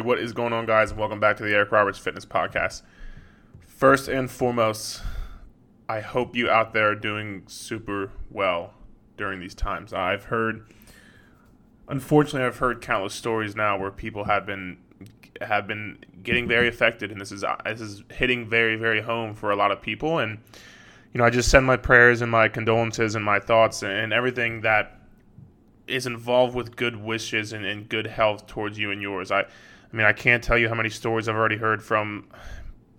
what 0.00 0.18
is 0.18 0.32
going 0.32 0.52
on, 0.52 0.64
guys? 0.64 0.90
And 0.90 0.98
welcome 0.98 1.20
back 1.20 1.36
to 1.36 1.42
the 1.42 1.50
Eric 1.50 1.70
Roberts 1.70 1.98
Fitness 1.98 2.24
Podcast. 2.24 2.82
First 3.60 4.08
and 4.08 4.30
foremost, 4.30 5.02
I 5.88 6.00
hope 6.00 6.34
you 6.34 6.48
out 6.48 6.72
there 6.72 6.90
are 6.90 6.94
doing 6.94 7.42
super 7.46 8.10
well 8.30 8.72
during 9.16 9.40
these 9.40 9.54
times. 9.54 9.92
I've 9.92 10.24
heard, 10.24 10.66
unfortunately, 11.88 12.46
I've 12.46 12.58
heard 12.58 12.80
countless 12.80 13.14
stories 13.14 13.54
now 13.54 13.78
where 13.78 13.90
people 13.90 14.24
have 14.24 14.46
been 14.46 14.78
have 15.40 15.66
been 15.66 15.98
getting 16.22 16.48
very 16.48 16.68
affected, 16.68 17.10
and 17.12 17.20
this 17.20 17.32
is 17.32 17.44
this 17.64 17.80
is 17.80 18.02
hitting 18.12 18.48
very 18.48 18.76
very 18.76 19.02
home 19.02 19.34
for 19.34 19.50
a 19.50 19.56
lot 19.56 19.70
of 19.70 19.82
people. 19.82 20.18
And 20.18 20.38
you 21.12 21.18
know, 21.18 21.24
I 21.24 21.30
just 21.30 21.50
send 21.50 21.66
my 21.66 21.76
prayers 21.76 22.22
and 22.22 22.30
my 22.30 22.48
condolences 22.48 23.14
and 23.14 23.24
my 23.24 23.38
thoughts 23.38 23.82
and 23.82 24.12
everything 24.12 24.62
that 24.62 24.98
is 25.86 26.06
involved 26.06 26.54
with 26.54 26.76
good 26.76 26.96
wishes 26.96 27.52
and, 27.52 27.66
and 27.66 27.88
good 27.88 28.06
health 28.06 28.46
towards 28.46 28.78
you 28.78 28.90
and 28.90 29.02
yours. 29.02 29.30
I, 29.30 29.44
I 29.92 29.96
mean, 29.96 30.06
I 30.06 30.12
can't 30.12 30.42
tell 30.42 30.56
you 30.56 30.68
how 30.68 30.74
many 30.74 30.88
stories 30.88 31.28
I've 31.28 31.36
already 31.36 31.56
heard 31.56 31.82
from 31.82 32.28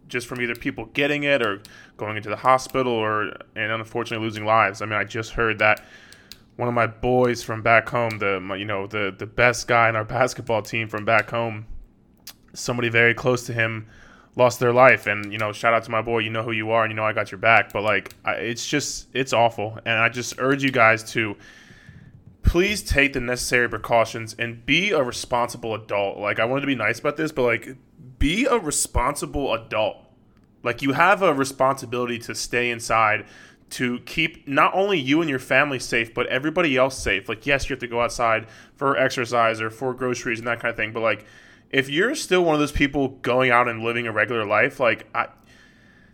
just 0.08 0.28
from 0.28 0.42
either 0.42 0.54
people 0.54 0.86
getting 0.94 1.24
it 1.24 1.42
or 1.42 1.62
going 1.98 2.18
into 2.18 2.30
the 2.30 2.36
hospital 2.36 2.92
or 2.94 3.34
and 3.56 3.72
unfortunately 3.72 4.24
losing 4.26 4.46
lives. 4.46 4.82
I 4.82 4.86
mean, 4.86 5.00
I 5.00 5.04
just 5.04 5.32
heard 5.32 5.60
that 5.60 5.84
one 6.56 6.68
of 6.68 6.76
my 6.76 6.86
boys 6.86 7.42
from 7.42 7.64
back 7.64 7.90
home, 7.90 8.20
the 8.20 8.40
my, 8.40 8.56
you 8.56 8.66
know 8.66 8.86
the 8.86 9.14
the 9.18 9.26
best 9.26 9.68
guy 9.68 9.90
in 9.90 9.96
our 9.96 10.04
basketball 10.20 10.62
team 10.62 10.88
from 10.88 11.04
back 11.04 11.30
home, 11.30 11.66
somebody 12.54 12.90
very 12.90 13.14
close 13.14 13.46
to 13.48 13.54
him 13.54 13.88
lost 14.36 14.60
their 14.60 14.73
life. 14.73 15.08
And 15.08 15.32
you 15.32 15.40
know 15.40 15.52
shout 15.52 15.73
out 15.73 15.84
to 15.86 15.92
my 15.92 16.02
boy. 16.02 16.20
You 16.20 16.30
know 16.30 16.44
who 16.44 16.52
you 16.52 16.72
are 16.72 16.84
and 16.84 16.92
you 16.92 16.96
know 16.96 17.06
i 17.06 17.14
got 17.14 17.32
your 17.32 17.40
back. 17.40 17.73
But 17.73 17.82
like 17.84 18.14
I, 18.23 18.34
it's 18.34 18.68
just 18.68 19.08
it's 19.14 19.34
awful. 19.34 19.80
And 19.86 19.98
i 19.98 20.10
just 20.10 20.36
urge 20.38 20.64
you 20.64 20.72
guys 20.72 21.04
to 21.14 21.36
please 22.44 22.83
take 22.83 23.13
the 23.13 23.19
necessary 23.19 23.69
precautions 23.69 24.36
and 24.38 24.66
be 24.66 24.91
a 24.91 25.02
responsible 25.02 25.73
adult. 25.73 26.17
Like 26.17 26.39
i 26.39 26.45
wanted 26.45 26.61
to 26.61 26.67
be 26.67 26.75
nice 26.75 26.99
about 26.99 27.17
this 27.17 27.31
but 27.31 27.44
like 27.44 27.75
be 28.19 28.45
a 28.45 28.58
responsible 28.58 29.53
adult. 29.53 29.97
Like 30.64 30.81
you 30.81 30.94
have 30.94 31.21
a 31.21 31.33
responsibility 31.33 32.19
to 32.19 32.36
stay 32.36 32.69
inside 32.69 33.25
to 33.71 33.99
keep 34.02 34.47
not 34.47 34.73
only 34.75 34.99
you 34.99 35.19
and 35.21 35.30
your 35.30 35.39
family 35.39 35.80
safe 35.80 36.14
but 36.14 36.27
everybody 36.27 36.77
else 36.77 36.97
safe. 36.97 37.27
Like 37.27 37.45
yes 37.45 37.69
you 37.69 37.73
have 37.73 37.81
to 37.81 37.88
go 37.88 38.02
outside 38.02 38.47
for 38.75 38.97
exercise 38.97 39.61
or 39.61 39.69
for 39.69 39.94
groceries 39.94 40.39
and 40.39 40.47
that 40.47 40.59
kind 40.59 40.69
of 40.69 40.77
thing 40.77 40.94
but 40.94 41.02
like 41.02 41.25
if 41.73 41.89
you're 41.89 42.14
still 42.14 42.45
one 42.45 42.53
of 42.53 42.59
those 42.59 42.71
people 42.71 43.08
going 43.08 43.49
out 43.49 43.67
and 43.67 43.83
living 43.83 44.05
a 44.05 44.11
regular 44.11 44.45
life, 44.45 44.80
like 44.80 45.08
I, 45.14 45.27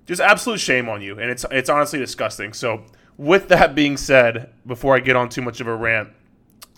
just 0.06 0.22
absolute 0.22 0.60
shame 0.60 0.90
on 0.90 1.04
you, 1.04 1.20
and 1.20 1.30
it's 1.30 1.46
it's 1.52 1.70
honestly 1.70 2.00
disgusting. 2.00 2.54
So, 2.54 2.86
with 3.18 3.50
that 3.50 3.76
being 3.76 3.98
said, 3.98 4.52
before 4.66 4.96
I 4.96 5.02
get 5.02 5.16
on 5.16 5.30
too 5.30 5.42
much 5.42 5.60
of 5.60 5.68
a 5.68 5.76
rant, 5.76 6.10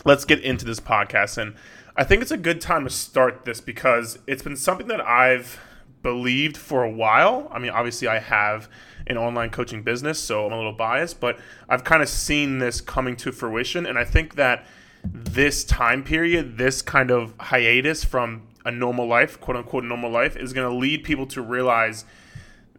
let's 0.04 0.24
get 0.24 0.40
into 0.40 0.64
this 0.64 0.80
podcast. 0.80 1.38
And 1.38 1.54
I 1.96 2.04
think 2.04 2.22
it's 2.22 2.30
a 2.30 2.36
good 2.36 2.60
time 2.60 2.84
to 2.84 2.90
start 2.90 3.44
this 3.44 3.60
because 3.60 4.18
it's 4.26 4.42
been 4.42 4.56
something 4.56 4.88
that 4.88 5.00
I've 5.00 5.60
believed 6.02 6.56
for 6.56 6.82
a 6.84 6.90
while. 6.90 7.48
I 7.52 7.58
mean, 7.58 7.70
obviously, 7.70 8.08
I 8.08 8.18
have 8.18 8.68
an 9.06 9.16
online 9.16 9.50
coaching 9.50 9.82
business, 9.82 10.18
so 10.18 10.46
I'm 10.46 10.52
a 10.52 10.56
little 10.56 10.72
biased, 10.72 11.20
but 11.20 11.38
I've 11.68 11.84
kind 11.84 12.02
of 12.02 12.08
seen 12.08 12.58
this 12.58 12.80
coming 12.80 13.16
to 13.16 13.32
fruition, 13.32 13.86
and 13.86 13.98
I 13.98 14.04
think 14.04 14.36
that 14.36 14.64
this 15.04 15.64
time 15.64 16.04
period, 16.04 16.58
this 16.58 16.82
kind 16.82 17.10
of 17.10 17.34
hiatus 17.38 18.04
from 18.04 18.42
a 18.64 18.70
normal 18.70 19.06
life, 19.06 19.40
quote 19.40 19.56
unquote 19.56 19.84
normal 19.84 20.10
life, 20.10 20.36
is 20.36 20.52
going 20.52 20.68
to 20.68 20.76
lead 20.76 21.02
people 21.02 21.26
to 21.26 21.42
realize 21.42 22.04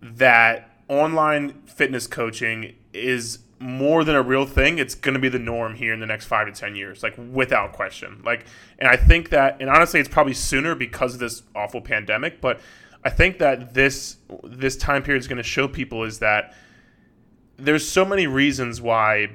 that 0.01 0.69
online 0.87 1.61
fitness 1.65 2.07
coaching 2.07 2.75
is 2.93 3.39
more 3.63 4.03
than 4.03 4.15
a 4.15 4.21
real 4.21 4.45
thing. 4.45 4.77
It's 4.77 4.93
going 4.93 5.13
to 5.13 5.19
be 5.19 5.29
the 5.29 5.39
norm 5.39 5.73
here 5.75 5.93
in 5.93 6.01
the 6.01 6.05
next 6.05 6.25
five 6.25 6.47
to 6.47 6.51
10 6.51 6.75
years, 6.75 7.01
like 7.01 7.15
without 7.17 7.71
question. 7.71 8.21
Like, 8.25 8.45
and 8.77 8.89
I 8.89 8.97
think 8.97 9.29
that, 9.29 9.61
and 9.61 9.69
honestly, 9.69 10.01
it's 10.01 10.09
probably 10.09 10.33
sooner 10.33 10.75
because 10.75 11.13
of 11.13 11.21
this 11.21 11.43
awful 11.55 11.79
pandemic, 11.79 12.41
but 12.41 12.59
I 13.05 13.09
think 13.09 13.39
that 13.39 13.73
this, 13.73 14.17
this 14.43 14.75
time 14.75 15.01
period 15.01 15.21
is 15.21 15.29
going 15.29 15.37
to 15.37 15.43
show 15.43 15.69
people 15.69 16.03
is 16.03 16.19
that 16.19 16.53
there's 17.55 17.87
so 17.87 18.03
many 18.03 18.27
reasons 18.27 18.81
why 18.81 19.29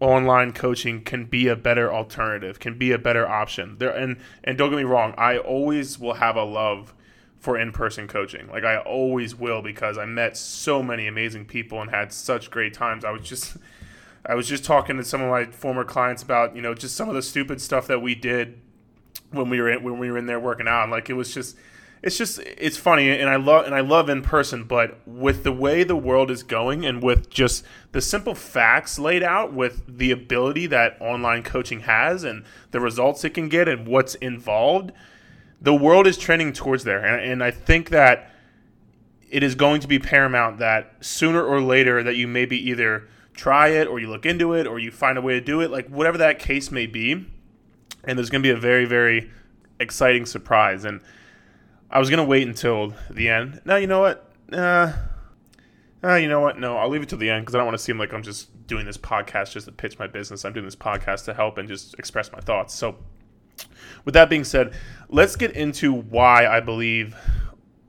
online 0.00 0.52
coaching 0.52 1.02
can 1.02 1.26
be 1.26 1.46
a 1.46 1.54
better 1.54 1.92
alternative, 1.92 2.58
can 2.58 2.76
be 2.76 2.90
a 2.90 2.98
better 2.98 3.28
option. 3.28 3.76
There 3.78 3.90
and 3.90 4.16
and 4.42 4.56
don't 4.56 4.70
get 4.70 4.76
me 4.76 4.84
wrong, 4.84 5.14
I 5.18 5.36
always 5.36 5.98
will 5.98 6.14
have 6.14 6.36
a 6.36 6.42
love 6.42 6.94
for 7.40 7.58
in-person 7.58 8.06
coaching. 8.06 8.46
Like 8.48 8.64
I 8.64 8.76
always 8.78 9.34
will 9.34 9.62
because 9.62 9.98
I 9.98 10.04
met 10.04 10.36
so 10.36 10.82
many 10.82 11.06
amazing 11.06 11.46
people 11.46 11.80
and 11.80 11.90
had 11.90 12.12
such 12.12 12.50
great 12.50 12.74
times. 12.74 13.04
I 13.04 13.10
was 13.10 13.22
just 13.22 13.56
I 14.26 14.34
was 14.34 14.46
just 14.46 14.64
talking 14.64 14.98
to 14.98 15.04
some 15.04 15.22
of 15.22 15.30
my 15.30 15.46
former 15.46 15.82
clients 15.82 16.22
about, 16.22 16.54
you 16.54 16.60
know, 16.60 16.74
just 16.74 16.94
some 16.94 17.08
of 17.08 17.14
the 17.14 17.22
stupid 17.22 17.60
stuff 17.60 17.86
that 17.86 18.00
we 18.00 18.14
did 18.14 18.60
when 19.30 19.48
we 19.48 19.60
were 19.60 19.70
in, 19.70 19.82
when 19.82 19.98
we 19.98 20.10
were 20.10 20.18
in 20.18 20.26
there 20.26 20.38
working 20.38 20.68
out. 20.68 20.82
And 20.82 20.92
like 20.92 21.08
it 21.08 21.14
was 21.14 21.32
just 21.32 21.56
it's 22.02 22.18
just 22.18 22.40
it's 22.40 22.76
funny 22.76 23.10
and 23.10 23.28
I 23.28 23.36
love 23.36 23.64
and 23.64 23.74
I 23.74 23.80
love 23.80 24.10
in 24.10 24.20
person, 24.20 24.64
but 24.64 24.98
with 25.06 25.42
the 25.42 25.52
way 25.52 25.82
the 25.82 25.96
world 25.96 26.30
is 26.30 26.42
going 26.42 26.84
and 26.84 27.02
with 27.02 27.30
just 27.30 27.64
the 27.92 28.02
simple 28.02 28.34
facts 28.34 28.98
laid 28.98 29.22
out 29.22 29.54
with 29.54 29.82
the 29.86 30.10
ability 30.10 30.66
that 30.68 30.98
online 31.00 31.42
coaching 31.42 31.80
has 31.80 32.22
and 32.22 32.44
the 32.70 32.80
results 32.80 33.24
it 33.24 33.30
can 33.30 33.48
get 33.48 33.66
and 33.66 33.88
what's 33.88 34.14
involved, 34.16 34.92
the 35.60 35.74
world 35.74 36.06
is 36.06 36.16
trending 36.16 36.52
towards 36.52 36.84
there. 36.84 37.04
And, 37.04 37.32
and 37.32 37.44
I 37.44 37.50
think 37.50 37.90
that 37.90 38.30
it 39.28 39.42
is 39.42 39.54
going 39.54 39.80
to 39.80 39.88
be 39.88 39.98
paramount 39.98 40.58
that 40.58 40.94
sooner 41.00 41.44
or 41.44 41.60
later 41.60 42.02
that 42.02 42.16
you 42.16 42.26
maybe 42.26 42.56
either 42.70 43.08
try 43.34 43.68
it 43.68 43.86
or 43.86 44.00
you 44.00 44.08
look 44.08 44.26
into 44.26 44.52
it 44.52 44.66
or 44.66 44.78
you 44.78 44.90
find 44.90 45.16
a 45.16 45.20
way 45.20 45.34
to 45.34 45.40
do 45.40 45.60
it, 45.60 45.70
like 45.70 45.88
whatever 45.88 46.18
that 46.18 46.38
case 46.38 46.70
may 46.70 46.86
be. 46.86 47.26
And 48.04 48.18
there's 48.18 48.30
going 48.30 48.42
to 48.42 48.46
be 48.46 48.52
a 48.52 48.56
very, 48.56 48.86
very 48.86 49.30
exciting 49.78 50.26
surprise. 50.26 50.84
And 50.84 51.00
I 51.90 51.98
was 51.98 52.08
gonna 52.08 52.24
wait 52.24 52.46
until 52.46 52.94
the 53.10 53.28
end. 53.28 53.60
Now 53.64 53.76
you 53.76 53.88
know 53.88 54.00
what? 54.00 54.32
Uh, 54.52 54.92
uh, 56.04 56.14
you 56.14 56.28
know 56.28 56.40
what? 56.40 56.58
No, 56.58 56.76
I'll 56.76 56.88
leave 56.88 57.02
it 57.02 57.08
to 57.10 57.16
the 57.16 57.28
end 57.28 57.44
because 57.44 57.54
I 57.54 57.58
don't 57.58 57.66
want 57.66 57.76
to 57.76 57.82
seem 57.82 57.98
like 57.98 58.12
I'm 58.12 58.22
just 58.22 58.66
doing 58.66 58.86
this 58.86 58.96
podcast 58.96 59.52
just 59.52 59.66
to 59.66 59.72
pitch 59.72 59.98
my 59.98 60.06
business. 60.06 60.44
I'm 60.44 60.52
doing 60.52 60.64
this 60.64 60.76
podcast 60.76 61.24
to 61.24 61.34
help 61.34 61.58
and 61.58 61.68
just 61.68 61.98
express 61.98 62.30
my 62.32 62.38
thoughts. 62.40 62.74
So, 62.74 62.96
with 64.04 64.14
that 64.14 64.28
being 64.30 64.44
said, 64.44 64.72
let's 65.08 65.36
get 65.36 65.52
into 65.52 65.92
why 65.92 66.46
I 66.46 66.60
believe 66.60 67.14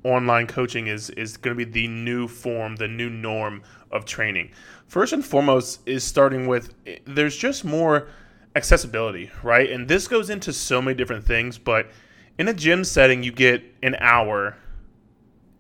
online 0.04 0.48
coaching 0.48 0.88
is 0.88 1.09
is 1.12 1.38
going 1.38 1.56
to 1.58 1.66
be 1.66 1.72
the 1.72 1.88
new 1.88 2.28
form, 2.28 2.76
the 2.76 2.88
new 2.88 3.09
norm 3.09 3.62
of 3.92 4.06
training. 4.06 4.52
First 4.88 5.14
and 5.14 5.24
foremost 5.24 5.81
is 5.86 6.04
starting 6.04 6.48
with 6.48 6.74
eh, 6.88 6.98
there's 7.06 7.38
just 7.38 7.64
more 7.64 8.08
accessibility, 8.56 9.31
right? 9.44 9.70
And 9.70 9.88
this 9.88 10.08
goes 10.08 10.30
into 10.30 10.52
so 10.54 10.81
many 10.81 10.96
different 10.96 11.26
things, 11.26 11.58
but 11.58 11.90
in 12.38 12.48
a 12.48 12.54
gym 12.54 12.84
setting, 12.84 13.24
you 13.24 13.31
get 13.31 13.64
an 13.84 13.96
hour, 14.00 14.58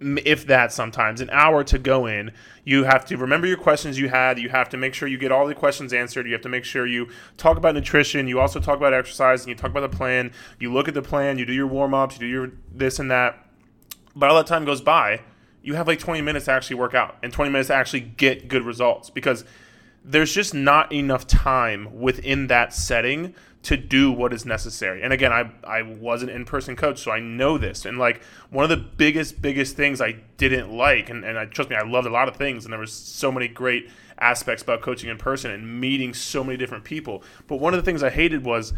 if 0.01 0.47
that 0.47 0.73
sometimes, 0.73 1.21
an 1.21 1.29
hour 1.29 1.63
to 1.63 1.77
go 1.77 2.07
in. 2.07 2.31
You 2.63 2.85
have 2.85 3.05
to 3.05 3.17
remember 3.17 3.47
your 3.47 3.57
questions 3.57 3.99
you 3.99 4.09
had. 4.09 4.39
You 4.39 4.49
have 4.49 4.69
to 4.69 4.77
make 4.77 4.93
sure 4.93 5.07
you 5.07 5.17
get 5.17 5.31
all 5.31 5.45
the 5.45 5.55
questions 5.55 5.93
answered. 5.93 6.25
You 6.25 6.33
have 6.33 6.41
to 6.41 6.49
make 6.49 6.65
sure 6.65 6.87
you 6.87 7.09
talk 7.37 7.57
about 7.57 7.75
nutrition. 7.75 8.27
You 8.27 8.39
also 8.39 8.59
talk 8.59 8.77
about 8.77 8.93
exercise 8.93 9.41
and 9.41 9.49
you 9.49 9.55
talk 9.55 9.69
about 9.69 9.89
the 9.89 9.95
plan. 9.95 10.31
You 10.59 10.73
look 10.73 10.87
at 10.87 10.95
the 10.95 11.01
plan, 11.01 11.37
you 11.37 11.45
do 11.45 11.53
your 11.53 11.67
warm 11.67 11.93
ups, 11.93 12.15
you 12.15 12.21
do 12.21 12.27
your 12.27 12.51
this 12.73 12.99
and 12.99 13.11
that. 13.11 13.45
But 14.15 14.29
all 14.29 14.37
that 14.37 14.47
time 14.47 14.65
goes 14.65 14.81
by, 14.81 15.21
you 15.61 15.75
have 15.75 15.87
like 15.87 15.99
20 15.99 16.21
minutes 16.21 16.45
to 16.45 16.51
actually 16.51 16.77
work 16.77 16.95
out 16.95 17.17
and 17.21 17.31
20 17.31 17.51
minutes 17.51 17.67
to 17.67 17.75
actually 17.75 18.01
get 18.01 18.47
good 18.47 18.63
results 18.63 19.09
because 19.09 19.45
there's 20.03 20.33
just 20.33 20.53
not 20.53 20.91
enough 20.91 21.27
time 21.27 21.99
within 21.99 22.47
that 22.47 22.73
setting 22.73 23.35
to 23.63 23.77
do 23.77 24.11
what 24.11 24.33
is 24.33 24.45
necessary. 24.45 25.03
And 25.03 25.13
again, 25.13 25.31
I 25.31 25.51
I 25.63 25.81
was 25.83 26.23
an 26.23 26.29
in-person 26.29 26.75
coach, 26.75 26.99
so 26.99 27.11
I 27.11 27.19
know 27.19 27.57
this. 27.57 27.85
And 27.85 27.97
like 27.97 28.21
one 28.49 28.63
of 28.63 28.69
the 28.69 28.77
biggest 28.77 29.41
biggest 29.41 29.75
things 29.75 30.01
I 30.01 30.13
didn't 30.37 30.71
like, 30.71 31.09
and, 31.09 31.23
and 31.23 31.37
I 31.37 31.45
trust 31.45 31.69
me, 31.69 31.75
I 31.75 31.83
loved 31.83 32.07
a 32.07 32.11
lot 32.11 32.27
of 32.27 32.35
things, 32.35 32.65
and 32.65 32.73
there 32.73 32.79
was 32.79 32.93
so 32.93 33.31
many 33.31 33.47
great 33.47 33.89
aspects 34.19 34.61
about 34.63 34.81
coaching 34.81 35.09
in 35.09 35.17
person 35.17 35.51
and 35.51 35.79
meeting 35.79 36.13
so 36.13 36.43
many 36.43 36.57
different 36.57 36.83
people. 36.83 37.23
But 37.47 37.57
one 37.57 37.73
of 37.73 37.83
the 37.83 37.85
things 37.85 38.03
I 38.03 38.09
hated 38.09 38.43
was 38.43 38.73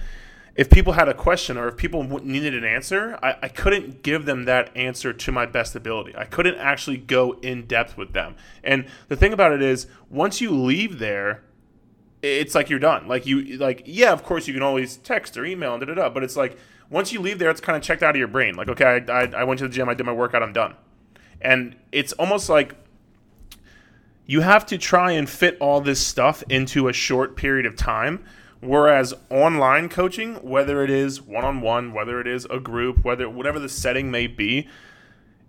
if 0.55 0.69
people 0.69 0.93
had 0.93 1.09
a 1.09 1.13
question 1.13 1.57
or 1.57 1.67
if 1.67 1.77
people 1.77 2.03
needed 2.23 2.53
an 2.53 2.63
answer, 2.63 3.17
I, 3.23 3.35
I 3.43 3.47
couldn't 3.47 4.03
give 4.03 4.25
them 4.25 4.45
that 4.45 4.75
answer 4.75 5.11
to 5.11 5.31
my 5.31 5.45
best 5.45 5.75
ability. 5.75 6.15
I 6.15 6.25
couldn't 6.25 6.57
actually 6.57 6.97
go 6.97 7.33
in 7.41 7.65
depth 7.65 7.97
with 7.97 8.13
them. 8.13 8.35
And 8.63 8.85
the 9.07 9.15
thing 9.15 9.33
about 9.33 9.51
it 9.51 9.61
is, 9.61 9.87
once 10.09 10.41
you 10.41 10.51
leave 10.51 10.99
there, 10.99 11.43
it's 12.23 12.55
like 12.55 12.69
you're 12.69 12.79
done. 12.79 13.07
Like 13.07 13.25
you 13.25 13.57
like 13.57 13.83
yeah, 13.85 14.11
of 14.11 14.23
course 14.23 14.47
you 14.47 14.53
can 14.53 14.63
always 14.63 14.97
text 14.97 15.37
or 15.37 15.45
email 15.45 15.73
and 15.73 15.81
da 15.81 15.93
da 15.93 16.01
da, 16.01 16.09
but 16.09 16.23
it's 16.23 16.37
like 16.37 16.57
once 16.89 17.11
you 17.11 17.19
leave 17.19 17.37
there, 17.37 17.49
it's 17.49 17.61
kind 17.61 17.75
of 17.75 17.83
checked 17.83 18.01
out 18.01 18.11
of 18.11 18.15
your 18.19 18.27
brain. 18.27 18.55
Like 18.55 18.69
okay, 18.69 19.03
I, 19.07 19.11
I, 19.11 19.31
I 19.37 19.43
went 19.43 19.59
to 19.59 19.67
the 19.67 19.73
gym, 19.73 19.89
I 19.89 19.93
did 19.93 20.05
my 20.05 20.13
workout, 20.13 20.41
I'm 20.41 20.53
done. 20.53 20.75
And 21.41 21.75
it's 21.91 22.13
almost 22.13 22.49
like 22.49 22.75
you 24.25 24.39
have 24.39 24.65
to 24.67 24.77
try 24.77 25.11
and 25.11 25.29
fit 25.29 25.57
all 25.59 25.81
this 25.81 25.99
stuff 26.05 26.43
into 26.49 26.87
a 26.87 26.93
short 26.93 27.35
period 27.35 27.65
of 27.65 27.75
time. 27.75 28.23
Whereas 28.61 29.13
online 29.29 29.89
coaching, 29.89 30.35
whether 30.35 30.85
it 30.85 30.89
is 30.89 31.21
one 31.21 31.43
on 31.43 31.59
one, 31.59 31.91
whether 31.91 32.21
it 32.21 32.27
is 32.27 32.47
a 32.49 32.61
group, 32.61 33.03
whether 33.03 33.29
whatever 33.29 33.59
the 33.59 33.67
setting 33.67 34.09
may 34.09 34.25
be, 34.27 34.69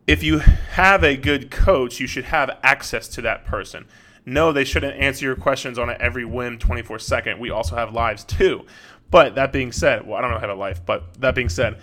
if 0.09 0.25
you 0.25 0.41
have 0.41 1.05
a 1.05 1.17
good 1.17 1.53
coach, 1.53 2.00
you 2.00 2.09
should 2.09 2.25
have 2.25 2.59
access 2.65 3.06
to 3.11 3.23
that 3.23 3.44
person 3.44 3.87
no, 4.26 4.53
they 4.53 4.65
shouldn't 4.65 4.99
answer 4.99 5.25
your 5.25 5.37
questions 5.37 5.79
on 5.79 5.91
every 6.00 6.25
whim 6.25 6.59
24 6.59 6.99
second. 6.99 7.38
We 7.38 7.50
also 7.50 7.76
have 7.76 7.93
lives 7.93 8.25
too. 8.25 8.65
But 9.11 9.35
that 9.35 9.53
being 9.53 9.71
said, 9.71 10.06
well, 10.06 10.19
I 10.19 10.23
don't 10.23 10.31
know 10.31 10.38
how 10.38 10.47
to 10.47 10.55
life, 10.55 10.81
but 10.85 11.21
that 11.21 11.35
being 11.35 11.49
said, 11.49 11.79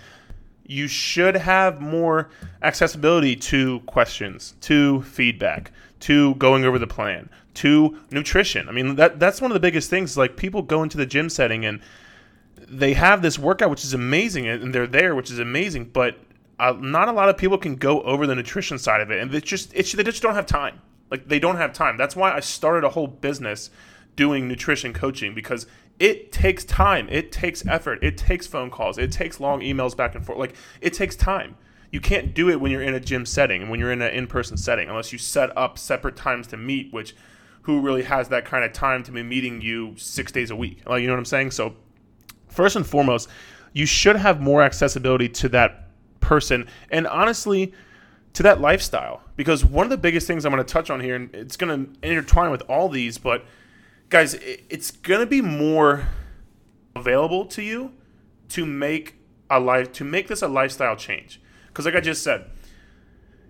you 0.66 0.88
should 0.88 1.36
have 1.36 1.80
more 1.80 2.30
accessibility 2.62 3.36
to 3.36 3.80
questions, 3.80 4.54
to 4.62 5.02
feedback, 5.02 5.72
to 6.00 6.34
going 6.36 6.64
over 6.64 6.78
the 6.78 6.86
plan, 6.86 7.28
to 7.54 7.98
nutrition. 8.10 8.68
I 8.68 8.72
mean, 8.72 8.96
that 8.96 9.18
that's 9.20 9.40
one 9.40 9.50
of 9.50 9.54
the 9.54 9.60
biggest 9.60 9.88
things. 9.88 10.16
Like 10.16 10.36
people 10.36 10.62
go 10.62 10.82
into 10.82 10.96
the 10.96 11.06
gym 11.06 11.28
setting 11.28 11.64
and 11.64 11.80
they 12.56 12.94
have 12.94 13.22
this 13.22 13.38
workout, 13.38 13.70
which 13.70 13.84
is 13.84 13.94
amazing, 13.94 14.48
and 14.48 14.74
they're 14.74 14.86
there, 14.86 15.14
which 15.14 15.30
is 15.30 15.38
amazing, 15.38 15.86
but 15.86 16.18
uh, 16.58 16.74
not 16.78 17.08
a 17.08 17.12
lot 17.12 17.28
of 17.28 17.36
people 17.36 17.58
can 17.58 17.76
go 17.76 18.00
over 18.02 18.26
the 18.26 18.34
nutrition 18.34 18.78
side 18.78 19.00
of 19.00 19.10
it, 19.10 19.20
and 19.20 19.34
it's 19.34 19.48
just 19.48 19.72
it's, 19.74 19.92
they 19.92 20.02
just 20.02 20.22
don't 20.22 20.34
have 20.34 20.46
time. 20.46 20.80
Like 21.12 21.28
they 21.28 21.38
don't 21.38 21.58
have 21.58 21.74
time. 21.74 21.98
That's 21.98 22.16
why 22.16 22.32
I 22.32 22.40
started 22.40 22.84
a 22.84 22.88
whole 22.88 23.06
business 23.06 23.68
doing 24.16 24.48
nutrition 24.48 24.94
coaching 24.94 25.34
because 25.34 25.66
it 25.98 26.32
takes 26.32 26.64
time, 26.64 27.06
it 27.10 27.30
takes 27.30 27.66
effort, 27.66 28.02
it 28.02 28.16
takes 28.16 28.46
phone 28.46 28.70
calls, 28.70 28.96
it 28.96 29.12
takes 29.12 29.38
long 29.38 29.60
emails 29.60 29.94
back 29.94 30.14
and 30.14 30.24
forth. 30.24 30.38
Like 30.38 30.54
it 30.80 30.94
takes 30.94 31.14
time. 31.14 31.58
You 31.90 32.00
can't 32.00 32.32
do 32.32 32.48
it 32.48 32.58
when 32.58 32.72
you're 32.72 32.82
in 32.82 32.94
a 32.94 33.00
gym 33.00 33.26
setting 33.26 33.60
and 33.60 33.70
when 33.70 33.78
you're 33.78 33.92
in 33.92 34.00
an 34.00 34.14
in-person 34.14 34.56
setting 34.56 34.88
unless 34.88 35.12
you 35.12 35.18
set 35.18 35.54
up 35.54 35.76
separate 35.76 36.16
times 36.16 36.46
to 36.46 36.56
meet, 36.56 36.90
which 36.94 37.14
who 37.60 37.82
really 37.82 38.04
has 38.04 38.28
that 38.30 38.46
kind 38.46 38.64
of 38.64 38.72
time 38.72 39.02
to 39.02 39.12
be 39.12 39.22
meeting 39.22 39.60
you 39.60 39.94
six 39.98 40.32
days 40.32 40.50
a 40.50 40.56
week? 40.56 40.80
Like, 40.88 41.02
you 41.02 41.08
know 41.08 41.12
what 41.12 41.18
I'm 41.18 41.26
saying? 41.26 41.50
So 41.50 41.76
first 42.48 42.74
and 42.74 42.86
foremost, 42.86 43.28
you 43.74 43.84
should 43.84 44.16
have 44.16 44.40
more 44.40 44.62
accessibility 44.62 45.28
to 45.28 45.50
that 45.50 45.90
person 46.20 46.66
and 46.90 47.06
honestly 47.06 47.74
to 48.34 48.42
that 48.42 48.60
lifestyle. 48.60 49.22
Because 49.36 49.64
one 49.64 49.84
of 49.84 49.90
the 49.90 49.96
biggest 49.96 50.26
things 50.26 50.44
I'm 50.44 50.52
going 50.52 50.64
to 50.64 50.72
touch 50.72 50.90
on 50.90 51.00
here, 51.00 51.14
and 51.14 51.34
it's 51.34 51.56
going 51.56 51.96
to 52.00 52.08
intertwine 52.08 52.50
with 52.50 52.62
all 52.62 52.88
these, 52.88 53.18
but 53.18 53.44
guys, 54.08 54.34
it's 54.34 54.90
going 54.90 55.20
to 55.20 55.26
be 55.26 55.40
more 55.40 56.08
available 56.94 57.46
to 57.46 57.62
you 57.62 57.92
to 58.50 58.66
make 58.66 59.16
a 59.50 59.58
life 59.60 59.92
to 59.92 60.04
make 60.04 60.28
this 60.28 60.42
a 60.42 60.48
lifestyle 60.48 60.96
change. 60.96 61.40
Because 61.68 61.84
like 61.84 61.94
I 61.94 62.00
just 62.00 62.22
said, 62.22 62.50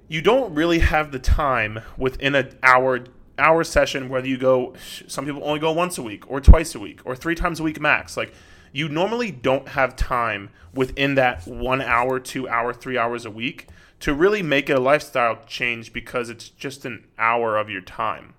you 0.08 0.20
don't 0.20 0.55
really 0.55 0.81
have 0.81 1.12
the 1.12 1.19
time 1.19 1.81
within 1.96 2.35
an 2.35 2.58
hour 2.62 3.05
hour 3.38 3.64
session 3.64 4.11
whether 4.11 4.28
you 4.28 4.37
go 4.37 4.75
some 5.08 5.25
people 5.25 5.43
only 5.43 5.58
go 5.58 5.73
once 5.73 5.96
a 5.96 6.02
week 6.02 6.31
or 6.31 6.38
twice 6.38 6.75
a 6.75 6.78
week 6.78 7.00
or 7.06 7.17
three 7.17 7.35
times 7.35 7.58
a 7.58 7.62
week 7.62 7.81
max 7.81 8.14
like 8.14 8.32
you 8.73 8.88
normally 8.88 9.31
don't 9.31 9.69
have 9.69 9.94
time 9.94 10.50
within 10.75 11.14
that 11.17 11.46
one 11.46 11.82
hour, 11.82 12.19
two 12.19 12.49
hour, 12.49 12.73
three 12.73 12.96
hours 12.96 13.26
a 13.26 13.31
week 13.31 13.69
to 14.02 14.12
really 14.12 14.43
make 14.43 14.69
it 14.69 14.76
a 14.76 14.81
lifestyle 14.81 15.38
change 15.46 15.93
because 15.93 16.28
it's 16.28 16.49
just 16.49 16.84
an 16.84 17.06
hour 17.19 17.56
of 17.56 17.70
your 17.70 17.81
time 17.81 18.34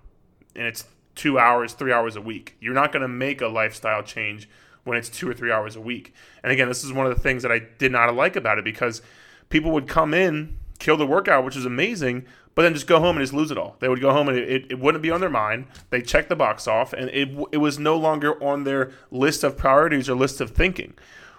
and 0.54 0.66
it's 0.66 0.84
two 1.14 1.38
hours, 1.38 1.72
three 1.72 1.90
hours 1.90 2.16
a 2.16 2.20
week. 2.20 2.54
You're 2.60 2.74
not 2.74 2.92
going 2.92 3.00
to 3.00 3.08
make 3.08 3.40
a 3.40 3.48
lifestyle 3.48 4.02
change 4.02 4.46
when 4.84 4.98
it's 4.98 5.08
two 5.08 5.26
or 5.26 5.32
three 5.32 5.50
hours 5.50 5.74
a 5.74 5.80
week. 5.80 6.12
And 6.42 6.52
again, 6.52 6.68
this 6.68 6.84
is 6.84 6.92
one 6.92 7.06
of 7.06 7.14
the 7.16 7.20
things 7.22 7.42
that 7.42 7.50
I 7.50 7.62
did 7.78 7.92
not 7.92 8.14
like 8.14 8.36
about 8.36 8.58
it 8.58 8.64
because 8.64 9.00
people 9.48 9.70
would 9.70 9.88
come 9.88 10.12
in, 10.12 10.58
kill 10.80 10.98
the 10.98 11.06
workout, 11.06 11.46
which 11.46 11.56
is 11.56 11.64
amazing, 11.64 12.26
but 12.54 12.60
then 12.60 12.74
just 12.74 12.86
go 12.86 13.00
home 13.00 13.16
and 13.16 13.22
just 13.22 13.32
lose 13.32 13.50
it 13.50 13.56
all. 13.56 13.76
They 13.80 13.88
would 13.88 14.02
go 14.02 14.12
home 14.12 14.28
and 14.28 14.36
it, 14.36 14.70
it, 14.70 14.78
wouldn't 14.78 15.00
be 15.02 15.10
on 15.10 15.22
their 15.22 15.30
mind. 15.30 15.68
They 15.88 16.02
check 16.02 16.28
the 16.28 16.36
box 16.36 16.68
off, 16.68 16.92
and 16.92 17.08
it, 17.08 17.30
it 17.52 17.56
was 17.56 17.78
no 17.78 17.96
longer 17.96 18.42
on 18.44 18.64
their 18.64 18.92
list 19.10 19.42
of 19.42 19.56
priorities 19.56 20.10
or 20.10 20.14
list 20.14 20.42
of 20.42 20.50
thinking. 20.50 20.92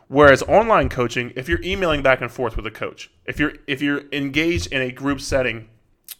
Whereas 0.07 0.43
online 0.43 0.89
coaching, 0.89 1.33
if 1.35 1.49
you're 1.49 1.61
emailing 1.63 2.03
back 2.03 2.21
and 2.21 2.31
forth 2.31 2.55
with 2.55 2.67
a 2.67 2.71
coach, 2.71 3.09
if 3.25 3.39
you're 3.39 3.53
if 3.65 3.81
you're 3.81 4.03
engaged 4.11 4.71
in 4.71 4.81
a 4.81 4.91
group 4.91 5.19
setting, 5.19 5.69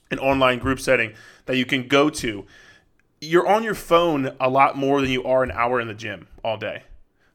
an 0.10 0.20
online 0.20 0.60
group 0.60 0.80
setting 0.80 1.14
that 1.46 1.58
you 1.58 1.66
can 1.66 1.88
go 1.88 2.10
to, 2.10 2.46
you're 3.22 3.48
on 3.48 3.64
your 3.64 3.76
phone 3.76 4.36
a 4.40 4.50
lot 4.50 4.76
more 4.76 5.02
than 5.02 5.12
you 5.12 5.24
are 5.24 5.44
an 5.44 5.52
hour 5.52 5.80
in 5.80 5.88
the 5.88 5.94
gym 5.94 6.28
all 6.44 6.58
day. 6.58 6.84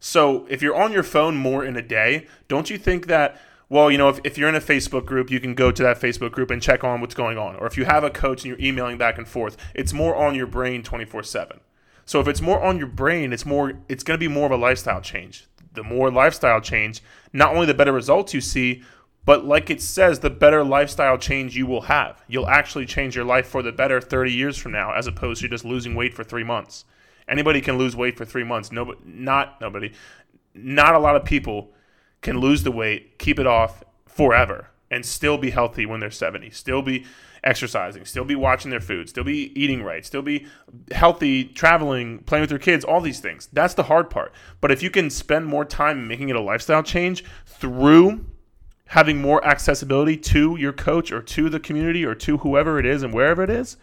So 0.01 0.47
if 0.49 0.61
you're 0.63 0.75
on 0.75 0.93
your 0.93 1.03
phone 1.03 1.37
more 1.37 1.65
in 1.65 1.77
a 1.77 1.83
day, 1.83 2.27
don't 2.49 2.69
you 2.69 2.79
think 2.79 3.07
that 3.07 3.41
well, 3.69 3.89
you 3.89 3.99
know, 3.99 4.09
if, 4.09 4.19
if 4.25 4.37
you're 4.37 4.49
in 4.49 4.57
a 4.57 4.61
Facebook 4.61 5.07
group, 5.07 5.31
you 5.31 5.39
can 5.39 5.55
go 5.55 5.71
to 5.71 5.83
that 5.85 6.01
Facebook 6.01 6.33
group 6.33 6.51
and 6.51 6.61
check 6.61 6.83
on 6.83 7.01
what's 7.01 7.15
going 7.15 7.39
on. 7.39 7.55
Or 7.55 7.69
if 7.69 7.77
you 7.77 7.85
have 7.85 8.03
a 8.03 8.11
coach 8.11 8.43
and 8.43 8.47
you're 8.47 8.61
emailing 8.61 8.99
back 8.99 9.17
and 9.17 9.29
forth, 9.29 9.57
it's 9.75 9.93
more 9.93 10.17
on 10.17 10.35
your 10.35 10.49
brain 10.49 10.83
24 10.83 11.23
7. 11.23 11.61
So 12.05 12.19
if 12.19 12.27
it's 12.27 12.41
more 12.41 12.61
on 12.61 12.79
your 12.79 12.89
brain, 12.89 13.33
it's 13.33 13.47
more 13.47 13.75
it's 13.89 14.03
going 14.03 14.19
to 14.19 14.19
be 14.19 14.27
more 14.27 14.47
of 14.47 14.51
a 14.51 14.57
lifestyle 14.57 15.01
change. 15.01 15.47
The 15.73 15.83
more 15.83 16.11
lifestyle 16.11 16.61
change, 16.61 17.03
not 17.33 17.55
only 17.55 17.67
the 17.67 17.75
better 17.75 17.93
results 17.93 18.35
you 18.35 18.41
see, 18.41 18.83
but 19.25 19.45
like 19.45 19.71
it 19.71 19.83
says, 19.83 20.21
the 20.21 20.31
better 20.31 20.65
lifestyle 20.65 21.19
change 21.19 21.57
you 21.57 21.67
will 21.67 21.83
have. 21.83 22.23
You'll 22.27 22.49
actually 22.49 22.87
change 22.87 23.15
your 23.15 23.25
life 23.25 23.47
for 23.47 23.63
the 23.63 23.73
better 23.73 24.01
30 24.01 24.33
years 24.33 24.57
from 24.57 24.73
now, 24.73 24.93
as 24.93 25.07
opposed 25.07 25.43
to 25.43 25.49
just 25.49 25.65
losing 25.65 25.95
weight 25.95 26.15
for 26.15 26.25
three 26.25 26.45
months. 26.45 26.85
Anybody 27.29 27.61
can 27.61 27.79
lose 27.79 27.95
weight 27.95 28.17
for 28.17 28.25
three 28.25 28.45
months. 28.45 28.73
Nobody, 28.73 28.99
not 29.05 29.61
nobody, 29.61 29.93
not 30.55 30.95
a 30.95 30.99
lot 30.99 31.17
of 31.17 31.25
people 31.25 31.73
can 32.23 32.39
lose 32.39 32.65
the 32.65 32.73
weight, 32.73 33.19
keep 33.19 33.39
it 33.39 33.47
off 33.47 33.85
forever, 34.07 34.69
and 34.91 35.07
still 35.07 35.39
be 35.39 35.51
healthy 35.51 35.87
when 35.87 36.01
they're 36.01 36.11
70, 36.11 36.51
still 36.51 36.83
be 36.83 37.05
exercising, 37.43 38.05
still 38.05 38.25
be 38.25 38.35
watching 38.35 38.71
their 38.71 38.81
food, 38.81 39.09
still 39.09 39.25
be 39.25 39.53
eating 39.61 39.83
right, 39.83 40.05
still 40.05 40.23
be 40.23 40.47
healthy, 40.91 41.45
traveling, 41.45 42.19
playing 42.21 42.43
with 42.43 42.51
their 42.51 42.59
kids, 42.59 42.85
all 42.85 43.01
these 43.01 43.21
things. 43.21 43.49
That's 43.53 43.75
the 43.75 43.85
hard 43.85 44.11
part. 44.11 44.33
But 44.61 44.71
if 44.71 44.83
you 44.83 44.91
can 44.91 45.11
spend 45.11 45.47
more 45.47 45.65
time 45.65 46.07
making 46.07 46.29
it 46.29 46.37
a 46.37 46.41
lifestyle 46.41 46.83
change 46.83 47.25
through 47.47 48.27
having 48.89 49.23
more 49.23 49.45
accessibility 49.47 50.17
to 50.17 50.57
your 50.57 50.73
coach 50.73 51.13
or 51.13 51.23
to 51.23 51.49
the 51.49 51.61
community 51.61 52.05
or 52.05 52.15
to 52.17 52.39
whoever 52.39 52.79
it 52.79 52.85
is 52.85 53.03
and 53.03 53.15
wherever 53.15 53.43
it 53.43 53.51
is, 53.51 53.77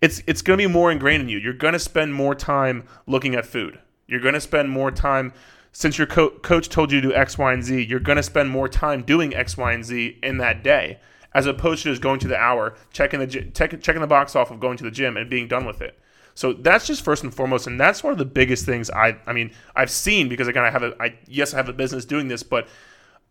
it's 0.00 0.22
it's 0.26 0.42
going 0.42 0.58
to 0.58 0.66
be 0.66 0.72
more 0.72 0.90
ingrained 0.90 1.22
in 1.22 1.28
you. 1.28 1.38
You're 1.38 1.52
going 1.52 1.74
to 1.74 1.78
spend 1.78 2.14
more 2.14 2.34
time 2.34 2.84
looking 3.06 3.34
at 3.34 3.46
food. 3.46 3.78
You're 4.08 4.20
going 4.20 4.34
to 4.34 4.40
spend 4.40 4.68
more 4.68 4.90
time 4.90 5.32
since 5.72 5.98
your 5.98 6.06
co- 6.06 6.30
coach 6.30 6.68
told 6.68 6.92
you 6.92 7.00
to 7.00 7.08
do 7.08 7.14
X, 7.14 7.38
Y, 7.38 7.52
and 7.52 7.64
Z, 7.64 7.82
you're 7.82 8.00
going 8.00 8.16
to 8.16 8.22
spend 8.22 8.50
more 8.50 8.68
time 8.68 9.02
doing 9.02 9.34
X, 9.34 9.56
Y, 9.56 9.72
and 9.72 9.84
Z 9.84 10.18
in 10.22 10.38
that 10.38 10.62
day, 10.62 11.00
as 11.34 11.46
opposed 11.46 11.82
to 11.82 11.90
just 11.90 12.02
going 12.02 12.20
to 12.20 12.28
the 12.28 12.36
hour, 12.36 12.74
checking 12.92 13.20
the 13.20 13.26
check, 13.26 13.80
checking 13.80 14.02
the 14.02 14.06
box 14.06 14.36
off 14.36 14.50
of 14.50 14.60
going 14.60 14.76
to 14.76 14.84
the 14.84 14.90
gym 14.90 15.16
and 15.16 15.30
being 15.30 15.48
done 15.48 15.64
with 15.64 15.80
it. 15.80 15.98
So 16.34 16.52
that's 16.52 16.86
just 16.86 17.04
first 17.04 17.22
and 17.24 17.34
foremost, 17.34 17.66
and 17.66 17.78
that's 17.80 18.02
one 18.02 18.12
of 18.12 18.18
the 18.18 18.24
biggest 18.24 18.64
things 18.64 18.90
I 18.90 19.18
I 19.26 19.32
mean 19.32 19.52
I've 19.76 19.90
seen 19.90 20.28
because 20.28 20.48
again 20.48 20.64
I 20.64 20.70
have 20.70 20.82
a 20.82 20.94
I 21.00 21.18
yes 21.26 21.52
I 21.52 21.58
have 21.58 21.68
a 21.68 21.74
business 21.74 22.04
doing 22.04 22.28
this, 22.28 22.42
but 22.42 22.68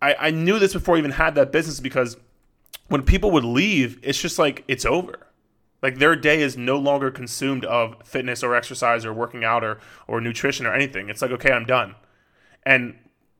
I, 0.02 0.16
I 0.20 0.32
knew 0.32 0.60
this 0.60 0.74
before 0.74 0.96
I 0.96 1.00
even 1.00 1.12
had 1.12 1.36
that 1.36 1.52
business 1.52 1.80
because 1.80 2.18
when 2.90 3.04
people 3.04 3.32
would 3.32 3.44
leave, 3.44 4.00
it's 4.04 4.22
just 4.22 4.38
like 4.38 4.64
it's 4.68 4.86
over. 4.86 5.28
Like 5.82 5.98
their 5.98 6.16
day 6.16 6.42
is 6.42 6.58
no 6.58 6.78
longer 6.78 7.10
consumed 7.10 7.66
of 7.66 7.96
fitness 8.04 8.44
or 8.44 8.56
exercise 8.56 9.04
or 9.04 9.14
working 9.14 9.44
out 9.44 9.64
or 9.64 9.80
or 10.08 10.22
nutrition 10.22 10.66
or 10.66 10.74
anything. 10.74 11.10
It's 11.10 11.22
like 11.22 11.32
okay, 11.32 11.52
I'm 11.52 11.66
done. 11.66 11.96
And 12.66 12.96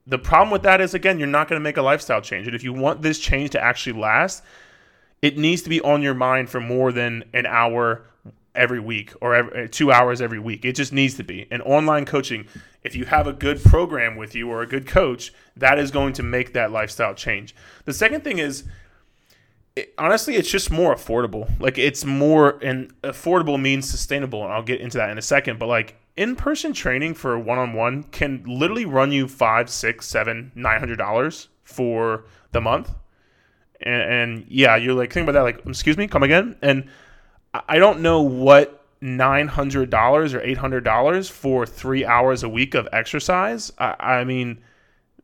the 0.06 0.18
problem 0.18 0.50
with 0.50 0.62
that 0.62 0.80
is, 0.80 0.94
again, 0.94 1.18
you're 1.18 1.28
not 1.28 1.48
going 1.48 1.60
to 1.60 1.62
make 1.62 1.76
a 1.76 1.82
lifestyle 1.82 2.20
change. 2.20 2.46
And 2.46 2.56
if 2.56 2.64
you 2.64 2.72
want 2.72 3.02
this 3.02 3.18
change 3.18 3.50
to 3.50 3.62
actually 3.62 4.00
last, 4.00 4.42
it 5.20 5.38
needs 5.38 5.62
to 5.62 5.68
be 5.68 5.80
on 5.80 6.02
your 6.02 6.14
mind 6.14 6.50
for 6.50 6.60
more 6.60 6.90
than 6.90 7.24
an 7.32 7.46
hour 7.46 8.02
every 8.54 8.80
week 8.80 9.12
or 9.20 9.34
every, 9.34 9.64
uh, 9.64 9.68
two 9.70 9.92
hours 9.92 10.20
every 10.20 10.38
week. 10.38 10.64
It 10.64 10.74
just 10.74 10.92
needs 10.92 11.14
to 11.14 11.24
be. 11.24 11.46
And 11.50 11.62
online 11.62 12.04
coaching, 12.04 12.46
if 12.82 12.94
you 12.94 13.04
have 13.04 13.26
a 13.26 13.32
good 13.32 13.62
program 13.62 14.16
with 14.16 14.34
you 14.34 14.50
or 14.50 14.62
a 14.62 14.66
good 14.66 14.86
coach, 14.86 15.32
that 15.56 15.78
is 15.78 15.90
going 15.90 16.12
to 16.14 16.22
make 16.22 16.52
that 16.52 16.72
lifestyle 16.72 17.14
change. 17.14 17.54
The 17.84 17.92
second 17.92 18.24
thing 18.24 18.38
is, 18.38 18.64
it, 19.76 19.94
honestly, 19.98 20.36
it's 20.36 20.50
just 20.50 20.70
more 20.70 20.94
affordable. 20.94 21.50
Like 21.60 21.78
it's 21.78 22.04
more, 22.04 22.58
and 22.62 22.92
affordable 23.02 23.60
means 23.60 23.88
sustainable. 23.88 24.44
And 24.44 24.52
I'll 24.52 24.62
get 24.62 24.80
into 24.80 24.98
that 24.98 25.10
in 25.10 25.18
a 25.18 25.22
second. 25.22 25.58
But 25.58 25.66
like 25.66 25.96
in-person 26.16 26.72
training 26.72 27.14
for 27.14 27.38
one-on-one 27.38 28.04
can 28.04 28.44
literally 28.46 28.84
run 28.84 29.12
you 29.12 29.28
five, 29.28 29.70
six, 29.70 30.06
seven, 30.06 30.52
nine 30.54 30.78
hundred 30.78 30.96
dollars 30.96 31.48
for 31.64 32.24
the 32.52 32.60
month. 32.60 32.94
And, 33.80 34.02
and, 34.02 34.46
yeah, 34.48 34.76
you're 34.76 34.94
like 34.94 35.12
think 35.12 35.28
about 35.28 35.32
that. 35.32 35.42
Like, 35.42 35.66
excuse 35.66 35.96
me, 35.96 36.06
come 36.06 36.22
again? 36.22 36.56
And 36.62 36.88
I 37.68 37.78
don't 37.78 38.00
know 38.00 38.22
what 38.22 38.86
nine 39.00 39.48
hundred 39.48 39.90
dollars 39.90 40.34
or 40.34 40.40
eight 40.42 40.58
hundred 40.58 40.84
dollars 40.84 41.28
for 41.28 41.66
three 41.66 42.04
hours 42.04 42.44
a 42.44 42.48
week 42.48 42.74
of 42.74 42.88
exercise. 42.92 43.72
I, 43.78 43.96
I 43.98 44.24
mean, 44.24 44.62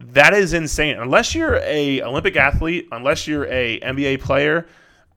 that 0.00 0.34
is 0.34 0.52
insane. 0.52 0.98
Unless 0.98 1.34
you're 1.34 1.56
a 1.62 2.02
Olympic 2.02 2.36
athlete, 2.36 2.88
unless 2.92 3.26
you're 3.26 3.46
a 3.46 3.80
NBA 3.80 4.20
player. 4.20 4.66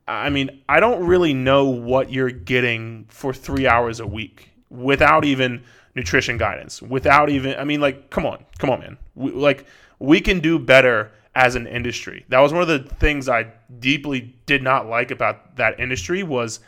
I 0.07 0.29
mean, 0.29 0.61
I 0.67 0.79
don't 0.79 1.05
really 1.05 1.33
know 1.33 1.65
what 1.65 2.11
you're 2.11 2.31
getting 2.31 3.05
for 3.07 3.33
three 3.33 3.67
hours 3.67 3.99
a 3.99 4.07
week 4.07 4.49
without 4.69 5.23
even 5.23 5.63
nutrition 5.95 6.37
guidance, 6.37 6.81
without 6.81 7.29
even, 7.29 7.57
I 7.57 7.63
mean, 7.63 7.81
like, 7.81 8.09
come 8.09 8.25
on, 8.25 8.43
come 8.57 8.69
on, 8.69 8.79
man. 8.79 8.97
We, 9.15 9.31
like, 9.31 9.65
we 9.99 10.19
can 10.19 10.39
do 10.39 10.57
better 10.57 11.11
as 11.35 11.55
an 11.55 11.67
industry. 11.67 12.25
That 12.29 12.39
was 12.39 12.51
one 12.51 12.61
of 12.61 12.67
the 12.67 12.79
things 12.95 13.29
I 13.29 13.51
deeply 13.79 14.35
did 14.45 14.63
not 14.63 14.87
like 14.87 15.11
about 15.11 15.55
that 15.57 15.79
industry 15.79 16.23
was 16.23 16.59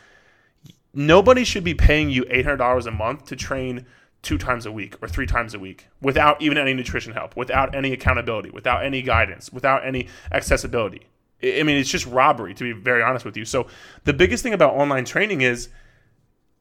nobody 0.94 1.44
should 1.44 1.64
be 1.64 1.74
paying 1.74 2.10
you 2.10 2.24
$800 2.24 2.86
a 2.86 2.90
month 2.90 3.26
to 3.26 3.36
train 3.36 3.84
two 4.24 4.38
times 4.38 4.66
a 4.66 4.72
week 4.72 4.96
or 5.02 5.08
three 5.08 5.26
times 5.26 5.54
a 5.54 5.58
week 5.58 5.86
without 6.00 6.40
even 6.42 6.58
any 6.58 6.74
nutrition 6.74 7.12
help, 7.12 7.36
without 7.36 7.74
any 7.74 7.92
accountability, 7.92 8.50
without 8.50 8.84
any 8.84 9.02
guidance, 9.02 9.52
without 9.52 9.86
any 9.86 10.08
accessibility. 10.32 11.02
I 11.42 11.62
mean, 11.62 11.76
it's 11.76 11.90
just 11.90 12.06
robbery, 12.06 12.54
to 12.54 12.64
be 12.64 12.72
very 12.72 13.02
honest 13.02 13.24
with 13.24 13.36
you. 13.36 13.44
So, 13.44 13.66
the 14.04 14.14
biggest 14.14 14.42
thing 14.42 14.54
about 14.54 14.74
online 14.74 15.04
training 15.04 15.42
is 15.42 15.68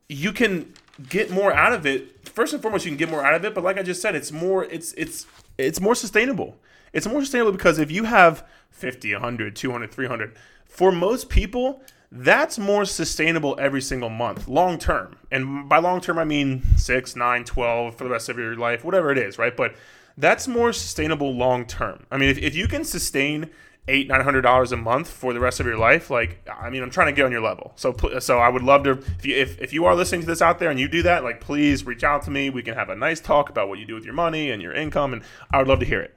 you 0.10 0.34
can 0.34 0.74
get 1.10 1.32
more 1.32 1.53
out 1.53 1.74
of 1.74 1.86
it. 1.86 2.27
First 2.27 2.53
and 2.53 2.62
foremost, 2.62 2.86
you 2.86 2.91
can 2.91 2.98
get 2.98 3.10
more 3.10 3.25
out 3.25 3.34
of 3.34 3.46
it, 3.46 3.55
but 3.55 3.63
like 3.63 3.77
I 3.77 3.84
just 3.84 4.01
said, 4.01 4.15
it's 4.15 4.32
more 4.32 4.65
it's 4.65 4.93
it's 4.93 5.25
it's 5.58 5.79
more 5.79 5.96
sustainable. 5.96 6.58
It's 6.91 7.08
more 7.08 7.22
sustainable 7.22 7.53
because 7.53 7.79
if 7.79 7.89
you 7.89 8.03
have 8.03 8.46
50, 8.70 9.13
100, 9.13 9.55
200, 9.55 9.91
300, 9.91 10.36
for 10.65 10.91
most 10.91 11.29
people, 11.29 11.82
that's 12.15 12.60
more 12.60 12.86
sustainable 12.86 13.55
every 13.60 13.82
single 13.82 14.10
month, 14.10 14.48
long 14.48 14.77
term. 14.77 15.17
And 15.32 15.67
by 15.67 15.79
long 15.79 16.00
term, 16.00 16.20
I 16.20 16.24
mean 16.24 16.62
6, 16.77 17.15
9, 17.15 17.43
12 17.43 17.96
for 17.96 18.03
the 18.03 18.10
rest 18.12 18.29
of 18.29 18.38
your 18.38 18.55
life, 18.55 18.86
whatever 18.86 19.12
it 19.12 19.17
is, 19.17 19.39
right? 19.39 19.58
But 19.58 19.75
that's 20.15 20.48
more 20.48 20.72
sustainable 20.74 21.34
long 21.34 21.65
term. 21.65 22.05
I 22.12 22.17
mean, 22.17 22.29
if, 22.29 22.38
if 22.38 22.53
you 22.55 22.67
can 22.67 22.84
sustain 22.84 23.50
eight 23.88 24.08
nine 24.08 24.22
hundred 24.22 24.41
dollars 24.41 24.72
a 24.72 24.77
month 24.77 25.10
for 25.10 25.34
the 25.34 25.39
rest 25.41 25.60
of 25.60 25.65
your 25.65 25.77
life 25.77 26.10
like 26.10 26.48
i 26.58 26.70
mean 26.70 26.82
i'm 26.82 26.89
trying 26.89 27.08
to 27.08 27.12
get 27.12 27.25
on 27.25 27.34
your 27.34 27.41
level 27.41 27.74
so 27.75 27.93
so 28.20 28.39
i 28.39 28.48
would 28.48 28.63
love 28.63 28.82
to 28.84 28.91
if 28.91 29.25
you, 29.25 29.36
if, 29.36 29.60
if 29.60 29.74
you 29.74 29.84
are 29.84 29.93
listening 29.93 30.22
to 30.22 30.27
this 30.27 30.41
out 30.41 30.58
there 30.58 30.72
and 30.72 30.79
you 30.79 30.88
do 30.88 31.03
that 31.03 31.22
like 31.22 31.41
please 31.41 31.86
reach 31.86 32.01
out 32.01 32.24
to 32.24 32.32
me 32.32 32.50
we 32.50 32.63
can 32.63 32.75
have 32.75 32.88
a 32.88 32.96
nice 32.96 33.20
talk 33.20 33.50
about 33.50 33.67
what 33.67 33.77
you 33.77 33.86
do 33.86 33.93
with 33.93 34.05
your 34.05 34.13
money 34.13 34.51
and 34.51 34.62
your 34.62 34.72
income 34.72 35.12
and 35.12 35.22
i 35.51 35.58
would 35.58 35.67
love 35.67 35.82
to 35.82 35.86
hear 35.86 36.00
it 36.00 36.15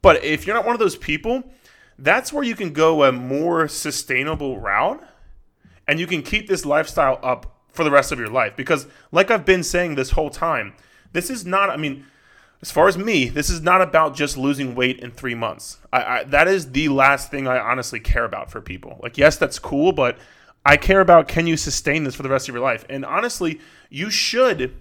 but 0.00 0.22
if 0.22 0.46
you're 0.46 0.54
not 0.54 0.64
one 0.64 0.76
of 0.76 0.78
those 0.78 0.94
people 0.94 1.42
that's 1.98 2.32
where 2.32 2.44
you 2.44 2.54
can 2.54 2.72
go 2.72 3.02
a 3.02 3.10
more 3.10 3.66
sustainable 3.66 4.60
route 4.60 5.02
and 5.88 5.98
you 5.98 6.06
can 6.06 6.22
keep 6.22 6.46
this 6.46 6.64
lifestyle 6.64 7.18
up 7.22 7.56
for 7.68 7.82
the 7.82 7.90
rest 7.90 8.12
of 8.12 8.18
your 8.18 8.28
life 8.28 8.54
because 8.56 8.86
like 9.10 9.30
i've 9.30 9.44
been 9.44 9.64
saying 9.64 9.94
this 9.96 10.10
whole 10.10 10.30
time 10.30 10.74
this 11.12 11.30
is 11.30 11.44
not 11.44 11.70
i 11.70 11.76
mean 11.76 12.04
as 12.60 12.72
far 12.72 12.88
as 12.88 12.98
me, 12.98 13.28
this 13.28 13.50
is 13.50 13.60
not 13.60 13.80
about 13.80 14.16
just 14.16 14.36
losing 14.36 14.74
weight 14.74 14.98
in 14.98 15.12
three 15.12 15.34
months. 15.34 15.78
I, 15.92 16.02
I, 16.02 16.24
that 16.24 16.48
is 16.48 16.72
the 16.72 16.88
last 16.88 17.30
thing 17.30 17.46
I 17.46 17.58
honestly 17.58 18.00
care 18.00 18.24
about 18.24 18.50
for 18.50 18.60
people. 18.60 18.98
Like, 19.00 19.16
yes, 19.16 19.36
that's 19.36 19.60
cool, 19.60 19.92
but 19.92 20.18
I 20.66 20.76
care 20.76 21.00
about 21.00 21.28
can 21.28 21.46
you 21.46 21.56
sustain 21.56 22.02
this 22.02 22.16
for 22.16 22.24
the 22.24 22.28
rest 22.28 22.48
of 22.48 22.54
your 22.54 22.62
life? 22.62 22.84
And 22.88 23.04
honestly, 23.04 23.60
you 23.90 24.10
should 24.10 24.74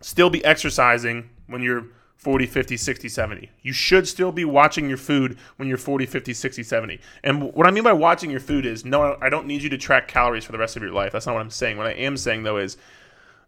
still 0.00 0.30
be 0.30 0.42
exercising 0.44 1.28
when 1.48 1.62
you're 1.62 1.86
40, 2.16 2.46
50, 2.46 2.76
60, 2.76 3.08
70. 3.08 3.50
You 3.62 3.72
should 3.72 4.08
still 4.08 4.32
be 4.32 4.44
watching 4.44 4.88
your 4.88 4.98
food 4.98 5.38
when 5.56 5.68
you're 5.68 5.78
40, 5.78 6.06
50, 6.06 6.32
60, 6.32 6.62
70. 6.62 7.00
And 7.22 7.52
what 7.54 7.66
I 7.66 7.70
mean 7.70 7.84
by 7.84 7.92
watching 7.92 8.30
your 8.30 8.40
food 8.40 8.66
is 8.66 8.84
no, 8.84 9.16
I 9.20 9.28
don't 9.28 9.46
need 9.46 9.62
you 9.62 9.68
to 9.70 9.78
track 9.78 10.08
calories 10.08 10.44
for 10.44 10.52
the 10.52 10.58
rest 10.58 10.76
of 10.76 10.82
your 10.82 10.92
life. 10.92 11.12
That's 11.12 11.26
not 11.26 11.34
what 11.34 11.42
I'm 11.42 11.50
saying. 11.50 11.76
What 11.76 11.86
I 11.86 11.92
am 11.92 12.16
saying, 12.16 12.42
though, 12.42 12.56
is 12.56 12.76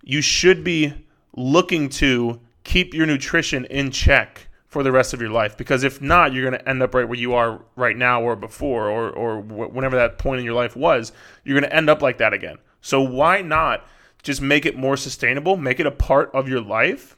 you 0.03 0.21
should 0.21 0.63
be 0.63 0.95
looking 1.35 1.89
to 1.89 2.41
keep 2.65 2.95
your 2.95 3.07
nutrition 3.07 3.65
in 3.67 3.91
check 3.91 4.49
for 4.67 4.83
the 4.83 4.93
rest 4.93 5.15
of 5.15 5.21
your 5.21 5.31
life 5.31 5.57
because 5.57 5.83
if 5.83 6.03
not 6.03 6.33
you're 6.33 6.49
going 6.49 6.61
to 6.61 6.69
end 6.69 6.83
up 6.83 6.95
right 6.95 7.09
where 7.09 7.19
you 7.19 7.33
are 7.33 7.63
right 7.75 7.97
now 7.97 8.23
or 8.23 8.37
before 8.37 8.91
or 8.91 9.11
or 9.11 9.41
whenever 9.41 9.97
that 9.97 10.19
point 10.19 10.39
in 10.39 10.45
your 10.45 10.55
life 10.55 10.77
was 10.77 11.11
you're 11.43 11.59
going 11.59 11.69
to 11.69 11.75
end 11.75 11.89
up 11.89 12.03
like 12.03 12.19
that 12.19 12.35
again 12.35 12.59
so 12.83 13.01
why 13.01 13.41
not 13.41 13.87
just 14.23 14.43
make 14.43 14.67
it 14.67 14.77
more 14.77 14.97
sustainable 14.97 15.57
make 15.57 15.81
it 15.81 15.87
a 15.87 15.91
part 15.91 16.31
of 16.35 16.49
your 16.49 16.61
life 16.61 17.17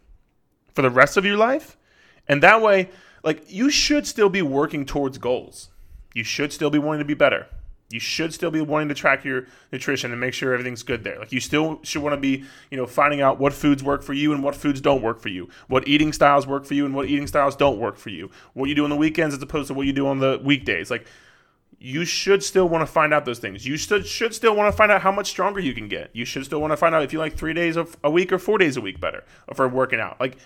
for 0.81 0.89
the 0.89 0.95
rest 0.95 1.19
of 1.19 1.27
your 1.27 1.37
life 1.37 1.77
and 2.27 2.43
that 2.43 2.63
way 2.63 2.89
like 3.23 3.45
you 3.49 3.69
should 3.69 4.07
still 4.07 4.31
be 4.31 4.41
working 4.41 4.87
towards 4.87 5.19
goals 5.19 5.69
you 6.15 6.25
should 6.25 6.53
still 6.53 6.71
be 6.71 6.79
wanting 6.79 7.01
to 7.01 7.05
be 7.05 7.13
better 7.13 7.47
you 7.91 7.99
should 7.99 8.33
still 8.33 8.53
be 8.53 8.61
wanting 8.61 8.89
to 8.89 8.95
track 8.95 9.25
your 9.25 9.47
nutrition 9.73 10.13
and 10.13 10.21
make 10.21 10.33
sure 10.33 10.53
everything's 10.53 10.85
good 10.85 11.03
there. 11.03 11.19
Like 11.19 11.33
you 11.33 11.41
still 11.41 11.81
should 11.83 12.03
want 12.03 12.15
to 12.15 12.21
be, 12.21 12.45
you 12.71 12.77
know, 12.77 12.87
finding 12.87 13.21
out 13.21 13.41
what 13.41 13.53
foods 13.53 13.83
work 13.83 14.05
for 14.05 14.13
you 14.13 14.33
and 14.33 14.45
what 14.45 14.55
foods 14.55 14.81
don't 14.81 15.03
work 15.03 15.19
for 15.19 15.29
you. 15.29 15.49
What 15.67 15.89
eating 15.89 16.13
styles 16.13 16.47
work 16.47 16.65
for 16.65 16.75
you 16.75 16.87
and 16.87 16.95
what 16.95 17.09
eating 17.09 17.27
styles 17.27 17.57
don't 17.57 17.81
work 17.81 17.97
for 17.97 18.11
you. 18.11 18.31
What 18.55 18.69
you 18.69 18.77
do 18.77 18.85
on 18.85 18.91
the 18.91 18.97
weekends 18.97 19.35
as 19.35 19.43
opposed 19.43 19.67
to 19.69 19.75
what 19.75 19.89
you 19.89 19.93
do 19.93 20.07
on 20.07 20.21
the 20.21 20.41
weekdays. 20.45 20.89
Like 20.89 21.05
you 21.81 22.05
should 22.05 22.45
still 22.45 22.69
want 22.69 22.83
to 22.83 22.87
find 22.87 23.13
out 23.13 23.25
those 23.25 23.41
things. 23.41 23.67
You 23.67 23.77
should 23.77 24.07
should 24.07 24.35
still 24.35 24.55
want 24.55 24.73
to 24.73 24.77
find 24.77 24.93
out 24.93 25.01
how 25.01 25.11
much 25.11 25.29
stronger 25.29 25.59
you 25.59 25.75
can 25.75 25.89
get. 25.89 26.11
You 26.13 26.25
should 26.25 26.45
still 26.45 26.61
want 26.61 26.73
to 26.73 26.77
find 26.77 26.95
out 26.95 27.03
if 27.03 27.13
you 27.13 27.19
like 27.19 27.37
3 27.37 27.55
days 27.55 27.77
of 27.77 27.97
a 28.05 28.11
week 28.11 28.33
or 28.33 28.39
4 28.39 28.59
days 28.59 28.77
a 28.77 28.81
week 28.81 29.01
better 29.01 29.25
for 29.55 29.67
working 29.67 29.99
out. 29.99 30.21
Like 30.21 30.37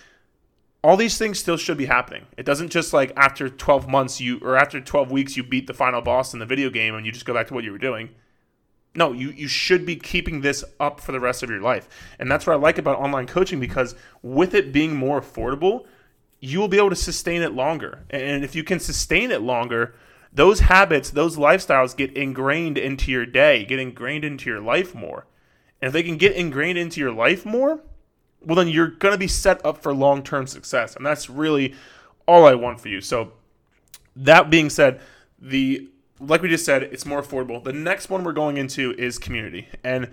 all 0.85 0.99
these 0.99 1.17
things 1.17 1.39
still 1.39 1.57
should 1.57 1.79
be 1.79 1.87
happening. 1.87 2.27
It 2.37 2.45
doesn't 2.45 2.69
just 2.69 2.93
like 2.93 3.11
after 3.17 3.49
12 3.49 3.89
months 3.89 4.21
you 4.21 4.39
or 4.43 4.55
after 4.55 4.83
12 4.83 5.11
weeks 5.11 5.35
you 5.35 5.43
beat 5.43 5.67
the 5.67 5.73
final 5.73 6.03
boss 6.03 6.35
in 6.35 6.41
the 6.41 6.47
video 6.47 6.69
game 6.69 6.95
and 6.95 7.07
you 7.07 7.11
just 7.11 7.25
go 7.25 7.33
back 7.33 7.49
to 7.49 7.55
what 7.55 7.65
you 7.65 7.73
were 7.73 7.79
doing. 7.79 8.11
No, 8.95 9.13
you 9.13 9.31
you 9.31 9.49
should 9.49 9.87
be 9.87 9.97
keeping 9.97 10.43
this 10.43 10.63
up 10.79 11.01
for 11.01 11.13
the 11.13 11.19
rest 11.19 11.43
of 11.43 11.49
your 11.49 11.63
life. 11.63 11.89
And 12.19 12.31
that's 12.31 12.47
what 12.47 12.53
I 12.53 12.57
like 12.57 12.77
about 12.77 12.99
online 12.99 13.27
coaching 13.27 13.59
because 13.61 13.95
with 14.21 14.55
it 14.55 14.75
being 14.75 14.95
more 14.95 15.23
affordable, 15.23 15.87
you 16.39 16.61
will 16.61 16.69
be 16.69 16.77
able 16.77 16.91
to 16.91 16.97
sustain 16.97 17.41
it 17.41 17.55
longer. 17.55 18.05
And 18.11 18.45
if 18.45 18.55
you 18.55 18.63
can 18.63 18.79
sustain 18.79 19.31
it 19.31 19.41
longer, 19.41 19.95
those 20.35 20.61
habits, 20.61 21.09
those 21.09 21.39
lifestyles 21.39 21.97
get 21.97 22.15
ingrained 22.15 22.77
into 22.77 23.11
your 23.11 23.25
day, 23.25 23.65
get 23.65 23.79
ingrained 23.79 24.25
into 24.25 24.51
your 24.51 24.61
life 24.61 24.95
more. 24.95 25.27
And 25.81 25.87
if 25.87 25.95
they 25.95 26.03
can 26.03 26.19
get 26.19 26.37
ingrained 26.37 26.77
into 26.77 27.01
your 27.01 27.13
life 27.13 27.47
more, 27.47 27.81
well, 28.47 28.57
then 28.57 28.69
you're 28.69 28.89
going 28.89 29.13
to 29.13 29.19
be 29.19 29.29
set 29.29 29.65
up 29.65 29.83
for 29.83 29.95
long 29.95 30.23
term 30.23 30.47
success. 30.47 30.97
And 30.97 31.05
that's 31.05 31.29
really 31.29 31.75
all 32.27 32.47
I 32.47 32.55
want 32.55 32.81
for 32.81 32.89
you. 32.89 33.01
So, 33.01 33.33
that 34.17 34.51
being 34.51 34.71
said, 34.71 35.01
the 35.39 35.89
like 36.21 36.43
we 36.43 36.49
just 36.49 36.65
said, 36.65 36.83
it's 36.85 37.05
more 37.05 37.23
affordable. 37.23 37.63
The 37.63 37.73
next 37.73 38.09
one 38.09 38.25
we're 38.25 38.33
going 38.33 38.57
into 38.57 38.95
is 38.97 39.19
community. 39.19 39.69
And 39.83 40.11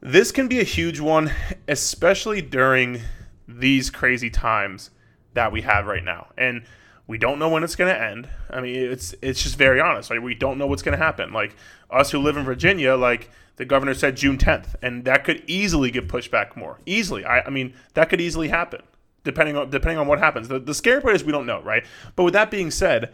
this 0.00 0.32
can 0.32 0.48
be 0.48 0.60
a 0.60 0.64
huge 0.64 0.98
one, 1.00 1.30
especially 1.68 2.40
during 2.40 3.02
these 3.46 3.90
crazy 3.90 4.30
times 4.30 4.90
that 5.34 5.52
we 5.52 5.62
have 5.62 5.86
right 5.86 6.02
now. 6.02 6.28
And 6.38 6.64
we 7.06 7.18
don't 7.18 7.38
know 7.38 7.48
when 7.48 7.64
it's 7.64 7.76
going 7.76 7.92
to 7.92 8.00
end. 8.00 8.28
I 8.50 8.60
mean, 8.60 8.74
it's 8.74 9.14
it's 9.22 9.42
just 9.42 9.56
very 9.56 9.80
honest. 9.80 10.10
Right? 10.10 10.22
We 10.22 10.34
don't 10.34 10.58
know 10.58 10.66
what's 10.66 10.82
going 10.82 10.96
to 10.96 11.04
happen. 11.04 11.32
Like 11.32 11.56
us 11.90 12.10
who 12.10 12.18
live 12.18 12.36
in 12.36 12.44
Virginia, 12.44 12.94
like 12.94 13.30
the 13.56 13.64
governor 13.64 13.94
said 13.94 14.16
June 14.16 14.38
10th, 14.38 14.74
and 14.82 15.04
that 15.04 15.24
could 15.24 15.42
easily 15.46 15.90
get 15.90 16.08
pushed 16.08 16.30
back 16.30 16.56
more. 16.56 16.78
Easily. 16.86 17.24
I, 17.24 17.40
I 17.40 17.50
mean, 17.50 17.74
that 17.94 18.08
could 18.08 18.20
easily 18.20 18.48
happen 18.48 18.82
depending 19.24 19.56
on 19.56 19.70
depending 19.70 19.98
on 19.98 20.06
what 20.06 20.18
happens. 20.18 20.48
The, 20.48 20.58
the 20.58 20.74
scary 20.74 21.00
part 21.00 21.14
is 21.14 21.24
we 21.24 21.32
don't 21.32 21.46
know, 21.46 21.60
right? 21.62 21.84
But 22.16 22.24
with 22.24 22.34
that 22.34 22.50
being 22.50 22.70
said, 22.70 23.12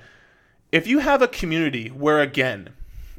if 0.72 0.86
you 0.86 1.00
have 1.00 1.22
a 1.22 1.28
community 1.28 1.88
where 1.88 2.20
again 2.20 2.70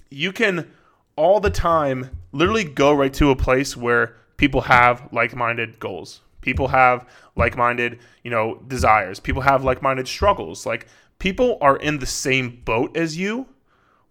you 0.10 0.32
can 0.32 0.72
all 1.16 1.40
the 1.40 1.50
time 1.50 2.18
literally 2.32 2.64
go 2.64 2.94
right 2.94 3.14
to 3.14 3.30
a 3.30 3.36
place 3.36 3.76
where 3.76 4.16
people 4.38 4.62
have 4.62 5.10
like-minded 5.12 5.80
goals 5.80 6.22
people 6.42 6.70
have 6.70 7.08
like-minded 7.36 8.00
you 8.24 8.32
know 8.32 8.56
desires 8.68 9.20
people 9.20 9.42
have 9.42 9.64
like-minded 9.64 10.08
struggles 10.08 10.66
like 10.66 10.88
people 11.20 11.58
are 11.62 11.78
in 11.78 12.00
the 12.00 12.06
same 12.06 12.62
boat 12.66 12.96
as 12.96 13.18
you 13.18 13.48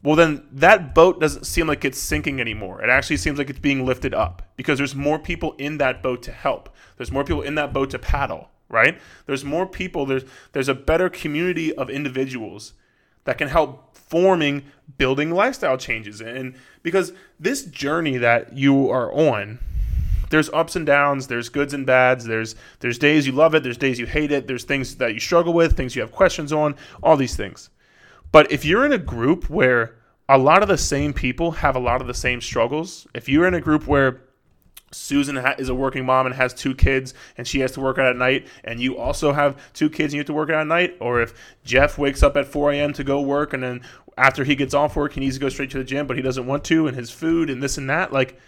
well, 0.06 0.14
then 0.14 0.46
that 0.52 0.94
boat 0.94 1.18
doesn't 1.18 1.46
seem 1.46 1.66
like 1.66 1.84
it's 1.84 1.98
sinking 1.98 2.40
anymore. 2.40 2.80
It 2.80 2.88
actually 2.90 3.16
seems 3.16 3.38
like 3.38 3.50
it's 3.50 3.58
being 3.58 3.84
lifted 3.84 4.14
up 4.14 4.42
because 4.54 4.78
there's 4.78 4.94
more 4.94 5.18
people 5.18 5.54
in 5.58 5.78
that 5.78 6.00
boat 6.00 6.22
to 6.22 6.32
help. 6.32 6.68
There's 6.96 7.10
more 7.10 7.24
people 7.24 7.42
in 7.42 7.56
that 7.56 7.72
boat 7.72 7.90
to 7.90 7.98
paddle, 7.98 8.50
right? 8.68 9.00
There's 9.26 9.44
more 9.44 9.66
people. 9.66 10.06
There's 10.06 10.22
there's 10.52 10.68
a 10.68 10.74
better 10.74 11.08
community 11.08 11.74
of 11.74 11.90
individuals 11.90 12.74
that 13.24 13.36
can 13.36 13.48
help 13.48 13.96
forming 13.96 14.66
building 14.96 15.32
lifestyle 15.32 15.76
changes. 15.76 16.20
And 16.20 16.54
because 16.84 17.12
this 17.40 17.64
journey 17.64 18.16
that 18.18 18.56
you 18.56 18.88
are 18.88 19.12
on, 19.12 19.58
there's 20.30 20.48
ups 20.50 20.76
and 20.76 20.86
downs, 20.86 21.26
there's 21.26 21.48
goods 21.48 21.74
and 21.74 21.86
bads, 21.86 22.24
there's 22.24 22.54
there's 22.80 22.98
days 22.98 23.26
you 23.26 23.32
love 23.32 23.54
it, 23.54 23.62
there's 23.62 23.78
days 23.78 23.98
you 23.98 24.06
hate 24.06 24.32
it, 24.32 24.46
there's 24.46 24.64
things 24.64 24.96
that 24.96 25.14
you 25.14 25.20
struggle 25.20 25.52
with, 25.52 25.76
things 25.76 25.94
you 25.94 26.02
have 26.02 26.12
questions 26.12 26.52
on, 26.52 26.74
all 27.02 27.16
these 27.16 27.36
things. 27.36 27.70
But 28.32 28.50
if 28.50 28.64
you're 28.64 28.84
in 28.84 28.92
a 28.92 28.98
group 28.98 29.48
where 29.48 29.96
a 30.28 30.38
lot 30.38 30.62
of 30.62 30.68
the 30.68 30.78
same 30.78 31.12
people 31.12 31.52
have 31.52 31.76
a 31.76 31.80
lot 31.80 32.00
of 32.00 32.06
the 32.06 32.14
same 32.14 32.40
struggles, 32.40 33.06
if 33.14 33.28
you're 33.28 33.46
in 33.46 33.54
a 33.54 33.60
group 33.60 33.86
where 33.86 34.22
Susan 34.92 35.36
is 35.58 35.68
a 35.68 35.74
working 35.74 36.04
mom 36.04 36.26
and 36.26 36.34
has 36.34 36.54
two 36.54 36.74
kids 36.74 37.12
and 37.36 37.46
she 37.46 37.60
has 37.60 37.72
to 37.72 37.80
work 37.80 37.98
out 37.98 38.06
at 38.06 38.16
night, 38.16 38.46
and 38.64 38.80
you 38.80 38.96
also 38.96 39.32
have 39.32 39.56
two 39.72 39.90
kids 39.90 40.12
and 40.12 40.14
you 40.14 40.20
have 40.20 40.26
to 40.26 40.32
work 40.32 40.50
out 40.50 40.60
at 40.60 40.66
night, 40.66 40.96
or 41.00 41.20
if 41.20 41.34
Jeff 41.64 41.98
wakes 41.98 42.22
up 42.22 42.36
at 42.36 42.46
4 42.46 42.72
a.m. 42.72 42.92
to 42.94 43.04
go 43.04 43.20
work 43.20 43.52
and 43.52 43.62
then 43.62 43.82
after 44.18 44.44
he 44.44 44.56
gets 44.56 44.74
off 44.74 44.96
work, 44.96 45.12
he 45.12 45.20
needs 45.20 45.36
to 45.36 45.40
go 45.40 45.48
straight 45.48 45.70
to 45.70 45.78
the 45.78 45.84
gym, 45.84 46.06
but 46.06 46.16
he 46.16 46.22
doesn't 46.22 46.46
want 46.46 46.64
to, 46.64 46.86
and 46.86 46.96
his 46.96 47.10
food 47.10 47.50
and 47.50 47.62
this 47.62 47.76
and 47.76 47.90
that, 47.90 48.12
like 48.12 48.38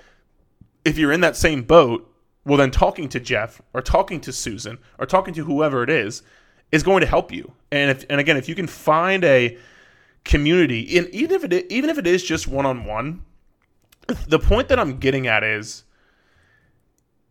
if 0.84 0.98
you're 0.98 1.12
in 1.12 1.20
that 1.20 1.36
same 1.36 1.62
boat, 1.62 2.12
well, 2.44 2.58
then 2.58 2.70
talking 2.70 3.08
to 3.10 3.20
Jeff 3.20 3.60
or 3.74 3.82
talking 3.82 4.20
to 4.22 4.32
Susan 4.32 4.78
or 4.98 5.06
talking 5.06 5.34
to 5.34 5.44
whoever 5.44 5.82
it 5.82 5.90
is 5.90 6.22
is 6.72 6.82
going 6.82 7.00
to 7.00 7.06
help 7.06 7.32
you. 7.32 7.52
And 7.70 7.90
if 7.90 8.04
and 8.08 8.20
again, 8.20 8.36
if 8.36 8.48
you 8.48 8.54
can 8.54 8.66
find 8.66 9.24
a 9.24 9.58
community, 10.24 10.96
and 10.96 11.08
even 11.10 11.36
if 11.36 11.44
it 11.44 11.70
even 11.70 11.90
if 11.90 11.98
it 11.98 12.06
is 12.06 12.22
just 12.22 12.48
one 12.48 12.66
on 12.66 12.84
one, 12.84 13.22
the 14.26 14.38
point 14.38 14.68
that 14.68 14.78
I'm 14.78 14.98
getting 14.98 15.26
at 15.26 15.44
is 15.44 15.84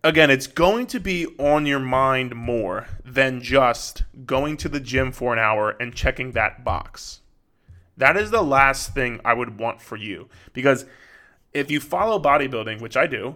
again, 0.04 0.30
it's 0.30 0.48
going 0.48 0.88
to 0.88 1.00
be 1.00 1.26
on 1.40 1.66
your 1.66 1.80
mind 1.80 2.36
more 2.36 2.88
than 3.04 3.42
just 3.42 4.04
going 4.26 4.58
to 4.58 4.70
the 4.70 4.80
gym 4.80 5.12
for 5.12 5.34
an 5.34 5.40
hour 5.40 5.72
and 5.80 5.96
checking 5.96 6.32
that 6.32 6.64
box. 6.64 7.22
That 7.98 8.16
is 8.16 8.30
the 8.30 8.44
last 8.44 8.94
thing 8.94 9.20
I 9.26 9.34
would 9.34 9.60
want 9.60 9.82
for 9.82 9.98
you 9.98 10.30
because 10.54 10.86
if 11.54 11.72
you 11.72 11.80
follow 11.80 12.20
bodybuilding, 12.20 12.82
which 12.82 12.98
I 12.98 13.08
do, 13.08 13.36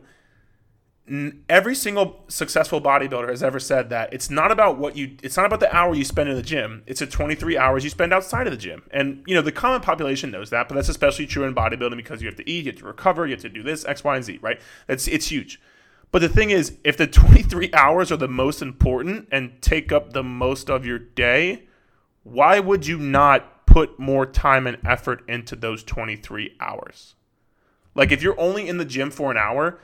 every 1.49 1.75
single 1.75 2.23
successful 2.27 2.79
bodybuilder 2.79 3.29
has 3.29 3.43
ever 3.43 3.59
said 3.59 3.89
that 3.89 4.13
it's 4.13 4.29
not 4.29 4.51
about 4.51 4.77
what 4.77 4.95
you 4.95 5.17
it's 5.23 5.35
not 5.35 5.45
about 5.45 5.59
the 5.59 5.75
hour 5.75 5.93
you 5.93 6.05
spend 6.05 6.29
in 6.29 6.35
the 6.35 6.41
gym 6.41 6.83
it's 6.85 7.01
the 7.01 7.07
23 7.07 7.57
hours 7.57 7.83
you 7.83 7.89
spend 7.89 8.13
outside 8.13 8.47
of 8.47 8.51
the 8.51 8.57
gym. 8.57 8.83
And 8.91 9.23
you 9.27 9.35
know 9.35 9.41
the 9.41 9.51
common 9.51 9.81
population 9.81 10.31
knows 10.31 10.51
that 10.51 10.69
but 10.69 10.75
that's 10.75 10.89
especially 10.89 11.25
true 11.25 11.43
in 11.43 11.53
bodybuilding 11.53 11.97
because 11.97 12.21
you 12.21 12.27
have 12.27 12.37
to 12.37 12.49
eat 12.49 12.65
you 12.65 12.71
have 12.71 12.79
to 12.79 12.85
recover 12.85 13.25
you 13.25 13.33
have 13.33 13.41
to 13.41 13.49
do 13.49 13.63
this 13.63 13.83
x 13.83 14.03
y 14.03 14.15
and 14.15 14.23
z 14.23 14.39
right? 14.41 14.61
That's 14.87 15.07
it's 15.07 15.27
huge. 15.27 15.59
But 16.11 16.19
the 16.19 16.29
thing 16.29 16.51
is 16.51 16.77
if 16.83 16.97
the 16.97 17.07
23 17.07 17.73
hours 17.73 18.11
are 18.11 18.17
the 18.17 18.27
most 18.27 18.61
important 18.61 19.27
and 19.31 19.61
take 19.61 19.91
up 19.91 20.13
the 20.13 20.23
most 20.23 20.69
of 20.69 20.85
your 20.85 20.99
day 20.99 21.67
why 22.23 22.59
would 22.59 22.85
you 22.85 22.99
not 22.99 23.65
put 23.65 23.99
more 23.99 24.25
time 24.25 24.67
and 24.67 24.77
effort 24.85 25.23
into 25.27 25.55
those 25.55 25.83
23 25.83 26.55
hours? 26.59 27.15
Like 27.95 28.11
if 28.11 28.21
you're 28.21 28.39
only 28.39 28.67
in 28.67 28.77
the 28.77 28.85
gym 28.85 29.11
for 29.11 29.31
an 29.31 29.37
hour, 29.37 29.79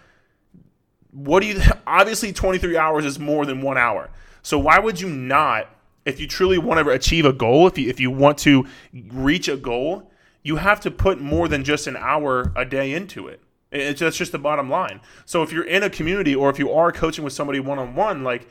what 1.12 1.42
do 1.42 1.48
you 1.48 1.62
obviously 1.88 2.34
23 2.34 2.78
hours 2.78 3.06
is 3.06 3.20
more 3.20 3.46
than 3.46 3.62
1 3.62 3.78
hour. 3.78 4.10
So 4.42 4.58
why 4.58 4.80
would 4.80 5.02
you 5.02 5.10
not 5.10 5.70
if 6.06 6.22
you 6.22 6.28
truly 6.28 6.58
want 6.58 6.84
to 6.84 6.90
achieve 6.90 7.26
a 7.26 7.34
goal, 7.34 7.68
if 7.68 7.78
you 7.78 7.90
if 7.90 8.00
you 8.00 8.10
want 8.10 8.38
to 8.40 8.66
reach 8.94 9.50
a 9.50 9.58
goal, 9.58 10.10
you 10.42 10.56
have 10.56 10.80
to 10.80 10.90
put 10.90 11.20
more 11.20 11.50
than 11.50 11.66
just 11.66 11.88
an 11.88 11.98
hour 11.98 12.54
a 12.56 12.64
day 12.64 12.94
into 12.94 13.28
it. 13.28 13.42
It's 13.70 14.00
just, 14.00 14.18
just 14.18 14.32
the 14.32 14.40
bottom 14.40 14.70
line. 14.70 15.02
So 15.26 15.44
if 15.44 15.52
you're 15.52 15.66
in 15.66 15.84
a 15.84 15.90
community 15.90 16.34
or 16.34 16.50
if 16.50 16.58
you 16.58 16.72
are 16.72 16.94
coaching 16.94 17.26
with 17.26 17.34
somebody 17.34 17.60
one 17.60 17.78
on 17.78 17.96
one, 17.96 18.24
like 18.24 18.48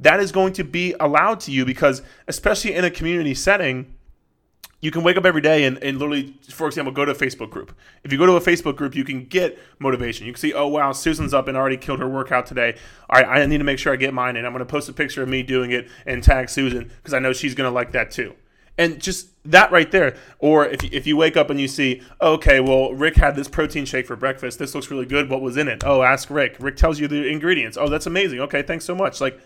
that 0.00 0.18
is 0.18 0.32
going 0.32 0.52
to 0.54 0.64
be 0.64 0.94
allowed 0.98 1.38
to 1.40 1.52
you 1.52 1.64
because 1.64 2.02
especially 2.26 2.74
in 2.74 2.84
a 2.84 2.90
community 2.90 3.34
setting, 3.34 3.94
you 4.80 4.90
can 4.92 5.02
wake 5.02 5.16
up 5.16 5.24
every 5.24 5.40
day 5.40 5.64
and, 5.64 5.82
and 5.82 5.98
literally, 5.98 6.36
for 6.50 6.66
example, 6.68 6.92
go 6.92 7.04
to 7.04 7.10
a 7.10 7.14
Facebook 7.14 7.50
group. 7.50 7.76
If 8.04 8.12
you 8.12 8.18
go 8.18 8.26
to 8.26 8.34
a 8.34 8.40
Facebook 8.40 8.76
group, 8.76 8.94
you 8.94 9.04
can 9.04 9.24
get 9.24 9.58
motivation. 9.80 10.26
You 10.26 10.32
can 10.32 10.40
see, 10.40 10.52
oh, 10.52 10.68
wow, 10.68 10.92
Susan's 10.92 11.34
up 11.34 11.48
and 11.48 11.56
already 11.56 11.76
killed 11.76 11.98
her 11.98 12.08
workout 12.08 12.46
today. 12.46 12.76
All 13.10 13.20
right, 13.20 13.40
I 13.40 13.46
need 13.46 13.58
to 13.58 13.64
make 13.64 13.80
sure 13.80 13.92
I 13.92 13.96
get 13.96 14.14
mine, 14.14 14.36
and 14.36 14.46
I'm 14.46 14.52
going 14.52 14.64
to 14.64 14.70
post 14.70 14.88
a 14.88 14.92
picture 14.92 15.22
of 15.22 15.28
me 15.28 15.42
doing 15.42 15.72
it 15.72 15.88
and 16.06 16.22
tag 16.22 16.48
Susan 16.48 16.90
because 16.98 17.12
I 17.12 17.18
know 17.18 17.32
she's 17.32 17.54
going 17.54 17.68
to 17.68 17.74
like 17.74 17.92
that 17.92 18.12
too. 18.12 18.34
And 18.76 19.00
just 19.02 19.30
that 19.50 19.72
right 19.72 19.90
there. 19.90 20.14
Or 20.38 20.64
if, 20.64 20.84
if 20.84 21.06
you 21.06 21.16
wake 21.16 21.36
up 21.36 21.50
and 21.50 21.60
you 21.60 21.66
see, 21.66 22.00
okay, 22.22 22.60
well, 22.60 22.92
Rick 22.94 23.16
had 23.16 23.34
this 23.34 23.48
protein 23.48 23.84
shake 23.84 24.06
for 24.06 24.14
breakfast. 24.14 24.60
This 24.60 24.74
looks 24.76 24.90
really 24.90 25.06
good. 25.06 25.28
What 25.28 25.42
was 25.42 25.56
in 25.56 25.66
it? 25.66 25.82
Oh, 25.84 26.02
ask 26.02 26.30
Rick. 26.30 26.56
Rick 26.60 26.76
tells 26.76 27.00
you 27.00 27.08
the 27.08 27.26
ingredients. 27.26 27.76
Oh, 27.76 27.88
that's 27.88 28.06
amazing. 28.06 28.38
Okay, 28.40 28.62
thanks 28.62 28.84
so 28.84 28.94
much. 28.94 29.20
Like, 29.20 29.40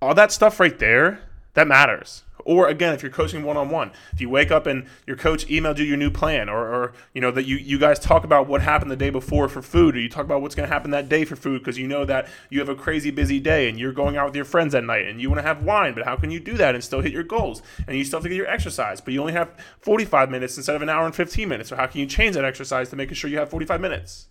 all 0.00 0.14
that 0.14 0.32
stuff 0.32 0.58
right 0.58 0.76
there, 0.80 1.20
that 1.54 1.68
matters. 1.68 2.24
Or 2.44 2.68
again, 2.68 2.94
if 2.94 3.02
you're 3.02 3.12
coaching 3.12 3.42
one 3.42 3.56
on 3.56 3.70
one, 3.70 3.92
if 4.12 4.20
you 4.20 4.28
wake 4.28 4.50
up 4.50 4.66
and 4.66 4.86
your 5.06 5.16
coach 5.16 5.46
emailed 5.46 5.78
you 5.78 5.84
your 5.84 5.96
new 5.96 6.10
plan, 6.10 6.48
or, 6.48 6.58
or 6.58 6.92
you 7.14 7.20
know 7.20 7.30
that 7.30 7.44
you, 7.44 7.56
you 7.56 7.78
guys 7.78 7.98
talk 7.98 8.24
about 8.24 8.46
what 8.48 8.62
happened 8.62 8.90
the 8.90 8.96
day 8.96 9.10
before 9.10 9.48
for 9.48 9.62
food, 9.62 9.96
or 9.96 10.00
you 10.00 10.08
talk 10.08 10.24
about 10.24 10.42
what's 10.42 10.54
going 10.54 10.68
to 10.68 10.72
happen 10.72 10.90
that 10.92 11.08
day 11.08 11.24
for 11.24 11.36
food 11.36 11.60
because 11.60 11.78
you 11.78 11.86
know 11.86 12.04
that 12.04 12.28
you 12.50 12.58
have 12.58 12.68
a 12.68 12.74
crazy 12.74 13.10
busy 13.10 13.40
day 13.40 13.68
and 13.68 13.78
you're 13.78 13.92
going 13.92 14.16
out 14.16 14.26
with 14.26 14.36
your 14.36 14.44
friends 14.44 14.74
at 14.74 14.84
night 14.84 15.06
and 15.06 15.20
you 15.20 15.28
want 15.28 15.38
to 15.38 15.46
have 15.46 15.62
wine, 15.62 15.94
but 15.94 16.04
how 16.04 16.16
can 16.16 16.30
you 16.30 16.40
do 16.40 16.54
that 16.54 16.74
and 16.74 16.82
still 16.82 17.00
hit 17.00 17.12
your 17.12 17.22
goals? 17.22 17.62
And 17.86 17.96
you 17.96 18.04
still 18.04 18.18
have 18.18 18.24
to 18.24 18.28
get 18.28 18.36
your 18.36 18.46
exercise, 18.46 19.00
but 19.00 19.14
you 19.14 19.20
only 19.20 19.32
have 19.32 19.54
45 19.80 20.30
minutes 20.30 20.56
instead 20.56 20.76
of 20.76 20.82
an 20.82 20.88
hour 20.88 21.06
and 21.06 21.14
15 21.14 21.48
minutes. 21.48 21.68
So 21.68 21.76
how 21.76 21.86
can 21.86 22.00
you 22.00 22.06
change 22.06 22.34
that 22.34 22.44
exercise 22.44 22.90
to 22.90 22.96
making 22.96 23.14
sure 23.14 23.30
you 23.30 23.38
have 23.38 23.50
45 23.50 23.80
minutes? 23.80 24.28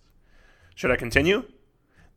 Should 0.74 0.90
I 0.90 0.96
continue? 0.96 1.44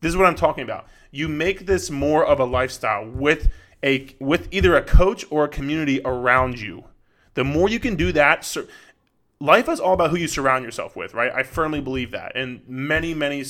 This 0.06 0.12
is 0.12 0.18
what 0.18 0.28
I'm 0.28 0.36
talking 0.36 0.64
about. 0.64 0.86
You 1.10 1.28
make 1.28 1.66
this 1.66 1.90
more 1.90 2.24
of 2.24 2.40
a 2.40 2.46
lifestyle 2.46 3.10
with 3.10 3.50
a 3.82 4.16
with 4.20 4.48
either 4.52 4.78
a 4.78 4.84
coach 4.84 5.26
or 5.32 5.46
a 5.46 5.48
community 5.48 6.00
around 6.06 6.60
you. 6.60 6.84
The 7.34 7.44
more 7.44 7.70
you 7.70 7.80
can 7.80 7.96
do 7.96 8.12
that, 8.12 8.56
life 9.40 9.68
is 9.68 9.80
all 9.80 9.96
about 9.96 10.12
who 10.12 10.18
you 10.18 10.28
surround 10.28 10.64
yourself 10.64 10.96
with, 10.96 11.16
right? 11.16 11.32
I 11.34 11.42
firmly 11.42 11.82
believe 11.82 12.12
that, 12.12 12.34
and 12.36 12.62
many, 12.68 13.16
many 13.16 13.44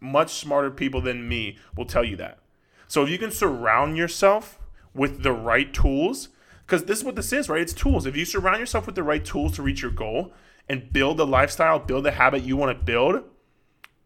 much 0.00 0.34
smarter 0.34 0.70
people 0.70 1.00
than 1.00 1.26
me 1.26 1.56
will 1.74 1.86
tell 1.86 2.04
you 2.04 2.16
that. 2.16 2.40
So 2.88 3.02
if 3.02 3.08
you 3.08 3.16
can 3.16 3.30
surround 3.30 3.96
yourself 3.96 4.58
with 4.92 5.22
the 5.22 5.32
right 5.32 5.72
tools, 5.72 6.28
because 6.66 6.84
this 6.84 6.98
is 6.98 7.04
what 7.04 7.16
this 7.16 7.32
is, 7.32 7.48
right? 7.48 7.62
It's 7.62 7.72
tools. 7.72 8.04
If 8.04 8.18
you 8.18 8.26
surround 8.26 8.60
yourself 8.60 8.84
with 8.84 8.96
the 8.96 9.02
right 9.02 9.24
tools 9.24 9.54
to 9.54 9.62
reach 9.62 9.80
your 9.80 9.90
goal 9.90 10.34
and 10.68 10.92
build 10.92 11.16
the 11.16 11.26
lifestyle, 11.26 11.78
build 11.78 12.04
the 12.04 12.10
habit 12.10 12.42
you 12.42 12.58
want 12.58 12.78
to 12.78 12.84
build, 12.84 13.24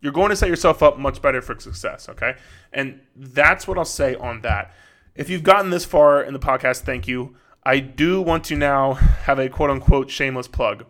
you're 0.07 0.13
going 0.13 0.31
to 0.31 0.37
set 0.37 0.49
yourself 0.49 0.85
up 0.85 1.01
much 1.01 1.21
better 1.21 1.43
for 1.43 1.59
success, 1.59 2.09
okay? 2.09 2.37
And 2.73 3.01
that's 3.17 3.67
what 3.67 3.77
I'll 3.77 3.85
say 3.85 4.15
on 4.15 4.43
that. 4.43 4.73
If 5.17 5.29
you've 5.29 5.43
gotten 5.43 5.71
this 5.71 5.85
far 5.85 6.23
in 6.23 6.33
the 6.33 6.39
podcast, 6.39 6.83
thank 6.83 7.09
you. 7.09 7.35
I 7.65 7.81
do 7.81 8.23
want 8.23 8.45
to 8.45 8.55
now 8.55 8.93
have 8.93 9.41
a 9.41 9.49
quote 9.49 9.69
unquote 9.69 10.09
shameless 10.09 10.47
plug. 10.47 10.85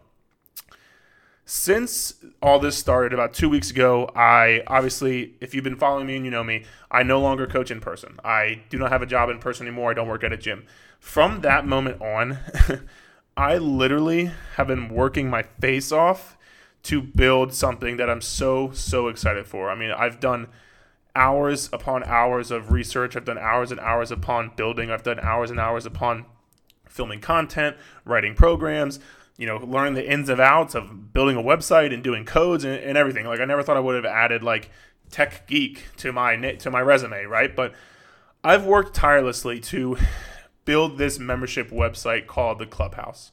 Since 1.46 2.22
all 2.42 2.58
this 2.58 2.76
started 2.76 3.14
about 3.14 3.32
two 3.32 3.48
weeks 3.48 3.70
ago, 3.70 4.10
I 4.14 4.62
obviously, 4.66 5.36
if 5.40 5.54
you've 5.54 5.64
been 5.64 5.76
following 5.76 6.06
me 6.06 6.16
and 6.16 6.26
you 6.26 6.30
know 6.30 6.44
me, 6.44 6.66
I 6.90 7.02
no 7.02 7.18
longer 7.18 7.46
coach 7.46 7.70
in 7.70 7.80
person. 7.80 8.18
I 8.22 8.64
do 8.68 8.76
not 8.76 8.92
have 8.92 9.00
a 9.00 9.06
job 9.06 9.30
in 9.30 9.38
person 9.38 9.66
anymore. 9.66 9.90
I 9.90 9.94
don't 9.94 10.08
work 10.08 10.24
at 10.24 10.32
a 10.34 10.36
gym. 10.36 10.66
From 11.00 11.40
that 11.40 11.66
moment 11.66 12.02
on, 12.02 12.36
I 13.38 13.56
literally 13.56 14.32
have 14.56 14.66
been 14.66 14.90
working 14.90 15.30
my 15.30 15.44
face 15.58 15.90
off 15.90 16.35
to 16.86 17.02
build 17.02 17.52
something 17.52 17.96
that 17.96 18.08
I'm 18.08 18.20
so, 18.20 18.70
so 18.72 19.08
excited 19.08 19.46
for. 19.46 19.70
I 19.70 19.74
mean, 19.74 19.90
I've 19.90 20.20
done 20.20 20.46
hours 21.16 21.68
upon 21.72 22.04
hours 22.04 22.52
of 22.52 22.70
research. 22.70 23.16
I've 23.16 23.24
done 23.24 23.38
hours 23.38 23.72
and 23.72 23.80
hours 23.80 24.12
upon 24.12 24.52
building. 24.54 24.90
I've 24.90 25.02
done 25.02 25.18
hours 25.18 25.50
and 25.50 25.58
hours 25.58 25.84
upon 25.84 26.26
filming 26.88 27.20
content, 27.20 27.76
writing 28.04 28.34
programs, 28.34 29.00
you 29.36 29.46
know, 29.46 29.56
learning 29.56 29.94
the 29.94 30.08
ins 30.08 30.28
and 30.28 30.40
outs 30.40 30.76
of 30.76 31.12
building 31.12 31.36
a 31.36 31.42
website 31.42 31.92
and 31.92 32.04
doing 32.04 32.24
codes 32.24 32.64
and, 32.64 32.74
and 32.74 32.96
everything. 32.96 33.26
Like 33.26 33.40
I 33.40 33.44
never 33.44 33.64
thought 33.64 33.76
I 33.76 33.80
would 33.80 33.96
have 33.96 34.04
added 34.04 34.44
like 34.44 34.70
tech 35.10 35.48
geek 35.48 35.86
to 35.96 36.12
my 36.12 36.36
to 36.36 36.70
my 36.70 36.80
resume, 36.80 37.24
right? 37.24 37.54
But 37.54 37.74
I've 38.44 38.64
worked 38.64 38.94
tirelessly 38.94 39.58
to 39.60 39.96
build 40.64 40.98
this 40.98 41.18
membership 41.18 41.70
website 41.70 42.28
called 42.28 42.60
the 42.60 42.66
Clubhouse. 42.66 43.32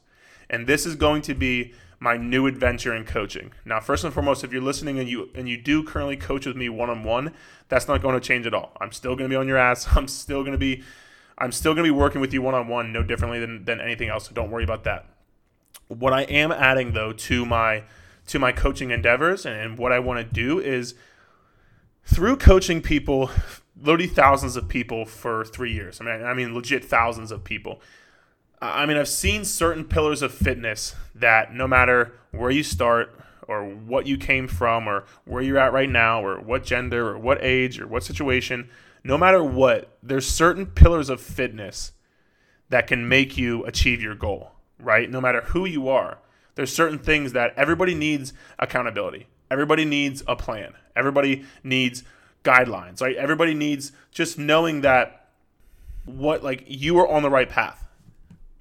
And 0.50 0.66
this 0.66 0.86
is 0.86 0.96
going 0.96 1.22
to 1.22 1.34
be 1.34 1.72
my 2.00 2.16
new 2.16 2.46
adventure 2.46 2.94
in 2.94 3.04
coaching. 3.04 3.52
Now, 3.64 3.80
first 3.80 4.04
and 4.04 4.12
foremost, 4.12 4.44
if 4.44 4.52
you're 4.52 4.62
listening 4.62 4.98
and 4.98 5.08
you 5.08 5.30
and 5.34 5.48
you 5.48 5.56
do 5.56 5.82
currently 5.82 6.16
coach 6.16 6.46
with 6.46 6.56
me 6.56 6.68
one 6.68 6.90
on 6.90 7.02
one, 7.02 7.32
that's 7.68 7.88
not 7.88 8.02
going 8.02 8.14
to 8.14 8.20
change 8.20 8.46
at 8.46 8.54
all. 8.54 8.76
I'm 8.80 8.92
still 8.92 9.16
going 9.16 9.28
to 9.28 9.32
be 9.32 9.38
on 9.38 9.48
your 9.48 9.56
ass. 9.56 9.88
I'm 9.96 10.08
still 10.08 10.42
going 10.42 10.52
to 10.52 10.58
be 10.58 10.82
I'm 11.36 11.52
still 11.52 11.74
going 11.74 11.84
to 11.84 11.92
be 11.92 11.98
working 11.98 12.20
with 12.20 12.32
you 12.32 12.42
one 12.42 12.54
on 12.54 12.68
one, 12.68 12.92
no 12.92 13.02
differently 13.02 13.40
than, 13.40 13.64
than 13.64 13.80
anything 13.80 14.08
else. 14.08 14.28
So 14.28 14.34
don't 14.34 14.50
worry 14.50 14.64
about 14.64 14.84
that. 14.84 15.06
What 15.88 16.12
I 16.12 16.22
am 16.22 16.52
adding 16.52 16.92
though 16.92 17.12
to 17.12 17.44
my 17.44 17.84
to 18.26 18.38
my 18.38 18.52
coaching 18.52 18.90
endeavors 18.90 19.44
and, 19.44 19.54
and 19.54 19.78
what 19.78 19.92
I 19.92 19.98
want 19.98 20.26
to 20.26 20.32
do 20.32 20.58
is 20.58 20.94
through 22.06 22.36
coaching 22.36 22.80
people, 22.80 23.30
literally 23.80 24.06
thousands 24.06 24.56
of 24.56 24.68
people 24.68 25.04
for 25.04 25.44
three 25.44 25.72
years. 25.72 26.00
I 26.00 26.04
mean, 26.04 26.24
I 26.24 26.34
mean 26.34 26.54
legit 26.54 26.84
thousands 26.84 27.30
of 27.30 27.44
people. 27.44 27.80
I 28.66 28.86
mean, 28.86 28.96
I've 28.96 29.08
seen 29.08 29.44
certain 29.44 29.84
pillars 29.84 30.22
of 30.22 30.32
fitness 30.32 30.94
that 31.14 31.54
no 31.54 31.68
matter 31.68 32.12
where 32.30 32.50
you 32.50 32.62
start, 32.62 33.18
or 33.48 33.64
what 33.64 34.06
you 34.06 34.16
came 34.16 34.48
from 34.48 34.88
or 34.88 35.04
where 35.24 35.42
you're 35.42 35.58
at 35.58 35.72
right 35.72 35.88
now 35.88 36.24
or 36.24 36.40
what 36.40 36.64
gender 36.64 37.08
or 37.08 37.18
what 37.18 37.38
age 37.42 37.80
or 37.80 37.86
what 37.86 38.02
situation, 38.02 38.68
no 39.02 39.18
matter 39.18 39.42
what, 39.42 39.96
there's 40.02 40.26
certain 40.26 40.66
pillars 40.66 41.08
of 41.08 41.20
fitness 41.20 41.92
that 42.70 42.86
can 42.86 43.08
make 43.08 43.36
you 43.36 43.64
achieve 43.66 44.02
your 44.02 44.14
goal, 44.14 44.52
right? 44.78 45.10
No 45.10 45.20
matter 45.20 45.42
who 45.42 45.64
you 45.64 45.88
are, 45.88 46.18
there's 46.54 46.74
certain 46.74 46.98
things 46.98 47.32
that 47.32 47.52
everybody 47.56 47.94
needs 47.94 48.32
accountability. 48.58 49.26
Everybody 49.50 49.84
needs 49.84 50.22
a 50.26 50.36
plan. 50.36 50.72
Everybody 50.96 51.44
needs 51.62 52.02
guidelines, 52.44 53.02
right? 53.02 53.16
Everybody 53.16 53.54
needs 53.54 53.92
just 54.10 54.38
knowing 54.38 54.80
that 54.82 55.28
what 56.06 56.42
like 56.42 56.64
you 56.66 56.98
are 56.98 57.08
on 57.08 57.22
the 57.22 57.30
right 57.30 57.48
path. 57.48 57.83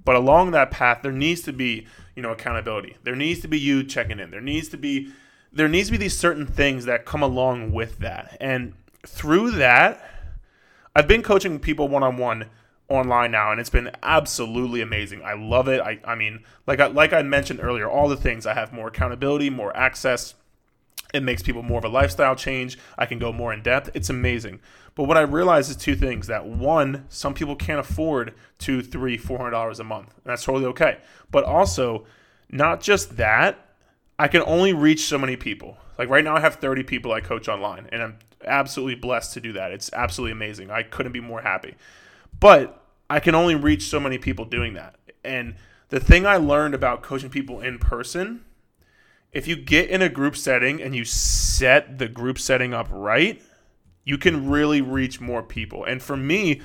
But 0.06 0.16
along 0.16 0.52
that 0.52 0.72
path, 0.72 1.00
there 1.02 1.12
needs 1.12 1.42
to 1.42 1.54
be 1.54 1.88
you 2.16 2.22
know 2.22 2.32
accountability. 2.32 2.98
There 3.04 3.16
needs 3.16 3.42
to 3.42 3.48
be 3.48 3.60
you 3.60 3.84
checking 3.84 4.20
in. 4.20 4.32
There 4.32 4.42
needs 4.42 4.70
to 4.70 4.78
be 4.78 5.12
there 5.52 5.68
needs 5.68 5.88
to 5.88 5.92
be 5.92 5.98
these 5.98 6.18
certain 6.18 6.48
things 6.48 6.86
that 6.86 7.06
come 7.06 7.22
along 7.22 7.72
with 7.72 8.00
that. 8.00 8.38
And 8.42 8.74
through 9.06 9.52
that, 9.52 10.04
I've 10.96 11.08
been 11.08 11.22
coaching 11.22 11.60
people 11.60 11.88
one 11.88 12.04
on 12.04 12.18
one 12.18 12.50
online 12.90 13.32
now, 13.32 13.52
and 13.52 13.60
it's 13.60 13.70
been 13.70 13.92
absolutely 14.02 14.82
amazing. 14.82 15.22
I 15.24 15.34
love 15.34 15.68
it. 15.68 15.80
I, 15.80 16.00
I 16.06 16.16
mean, 16.16 16.44
like 16.68 16.80
I, 16.80 16.88
like 16.88 17.14
I 17.14 17.22
mentioned 17.22 17.60
earlier, 17.62 17.90
all 17.90 18.08
the 18.08 18.18
things 18.18 18.46
I 18.46 18.54
have 18.54 18.74
more 18.74 18.88
accountability, 18.88 19.50
more 19.50 19.76
access. 19.76 20.36
It 21.14 21.24
makes 21.24 21.44
people 21.44 21.62
more 21.62 21.78
of 21.78 21.86
a 21.86 21.90
lifestyle 21.90 22.36
change. 22.36 22.78
I 22.98 23.06
can 23.06 23.20
go 23.20 23.32
more 23.32 23.54
in 23.54 23.62
depth. 23.62 23.92
It's 23.94 24.10
amazing. 24.10 24.60
But 24.96 25.04
what 25.04 25.18
I 25.18 25.22
realize 25.22 25.70
is 25.70 25.76
two 25.76 25.96
things: 25.96 26.28
that 26.28 26.46
one, 26.46 27.06
some 27.10 27.34
people 27.34 27.56
can't 27.56 27.80
afford 27.80 28.34
two, 28.58 28.82
three, 28.82 29.18
four 29.18 29.38
hundred 29.38 29.52
dollars 29.52 29.80
a 29.80 29.84
month, 29.84 30.14
and 30.16 30.26
that's 30.26 30.44
totally 30.44 30.66
okay. 30.66 30.98
But 31.32 31.44
also, 31.44 32.06
not 32.50 32.82
just 32.82 33.18
that, 33.18 33.76
I 34.18 34.28
can 34.28 34.42
only 34.46 34.74
reach 34.74 35.06
so 35.06 35.18
many 35.18 35.36
people. 35.36 35.78
Like 35.98 36.10
right 36.10 36.24
now, 36.24 36.36
I 36.36 36.40
have 36.40 36.56
thirty 36.56 36.84
people 36.84 37.12
I 37.12 37.22
coach 37.22 37.48
online, 37.48 37.88
and 37.92 38.02
I'm 38.02 38.20
absolutely 38.46 38.96
blessed 38.96 39.34
to 39.34 39.40
do 39.40 39.54
that. 39.54 39.72
It's 39.72 39.92
absolutely 39.94 40.32
amazing. 40.32 40.72
I 40.72 40.84
couldn't 40.84 41.12
be 41.12 41.22
more 41.22 41.42
happy. 41.42 41.76
But 42.40 42.84
I 43.10 43.20
can 43.20 43.36
only 43.36 43.56
reach 43.56 43.84
so 43.84 44.00
many 44.00 44.18
people 44.18 44.46
doing 44.46 44.74
that. 44.74 44.96
And 45.24 45.56
the 45.90 46.00
thing 46.00 46.26
I 46.26 46.38
learned 46.38 46.74
about 46.74 47.04
coaching 47.04 47.30
people 47.30 47.62
in 47.62 47.78
person, 47.78 48.44
if 49.34 49.48
you 49.48 49.56
get 49.56 49.90
in 49.90 50.02
a 50.02 50.10
group 50.10 50.38
setting 50.38 50.82
and 50.82 50.96
you 50.96 51.04
set 51.04 51.98
the 51.98 52.08
group 52.08 52.40
setting 52.40 52.74
up 52.74 52.88
right, 52.92 53.42
you 54.06 54.18
can 54.18 54.50
really 54.50 54.82
reach 54.82 55.20
more 55.20 55.42
people. 55.42 55.84
And 55.84 56.02
for 56.02 56.16
me, 56.16 56.62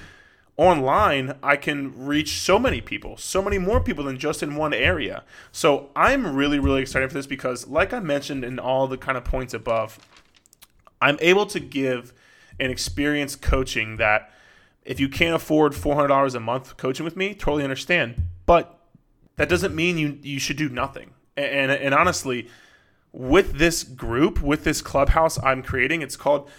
online, 0.57 1.38
I 1.42 1.57
can 1.57 2.07
reach 2.07 2.40
so 2.40 2.59
many 2.59 2.81
people, 2.81 3.16
so 3.16 3.40
many 3.40 3.59
more 3.59 3.81
people 3.81 4.04
than 4.04 4.18
just 4.18 4.42
in 4.42 4.57
one 4.57 4.74
area. 4.74 5.24
So 5.52 5.90
I'm 5.96 6.37
really, 6.37 6.59
really 6.59 6.83
excited 6.83 7.09
for 7.09 7.14
this 7.14 7.26
because, 7.26 7.66
like 7.68 7.92
I 7.92 8.00
mentioned 8.00 8.44
in 8.44 8.59
all 8.59 8.87
the 8.87 8.98
kind 8.98 9.16
of 9.16 9.24
points 9.24 9.54
above, 9.54 9.98
I'm 11.00 11.16
able 11.20 11.46
to 11.46 11.61
give 11.61 12.12
an 12.61 12.70
experienced 12.70 13.40
coaching 13.40 13.96
that 13.96 14.31
if 14.85 14.98
you 14.98 15.09
can't 15.09 15.35
afford 15.35 15.72
$400 15.72 16.35
a 16.35 16.40
month 16.40 16.76
coaching 16.76 17.04
with 17.04 17.16
me, 17.16 17.35
totally 17.35 17.62
understand. 17.62 18.16
But 18.46 18.74
That 19.37 19.48
doesn't 19.48 19.74
mean 19.74 19.96
you 19.98 20.18
you 20.22 20.40
should 20.40 20.57
do 20.57 20.68
nothing. 20.68 21.12
And 21.38 21.70
and, 21.70 21.94
honestly, 21.94 22.48
with 23.12 23.59
this 23.59 23.85
group, 23.85 24.42
with 24.42 24.64
this 24.64 24.83
clubhouse 24.83 25.42
I'm 25.42 25.62
creating, 25.62 26.03
it's 26.03 26.16
called 26.16 26.51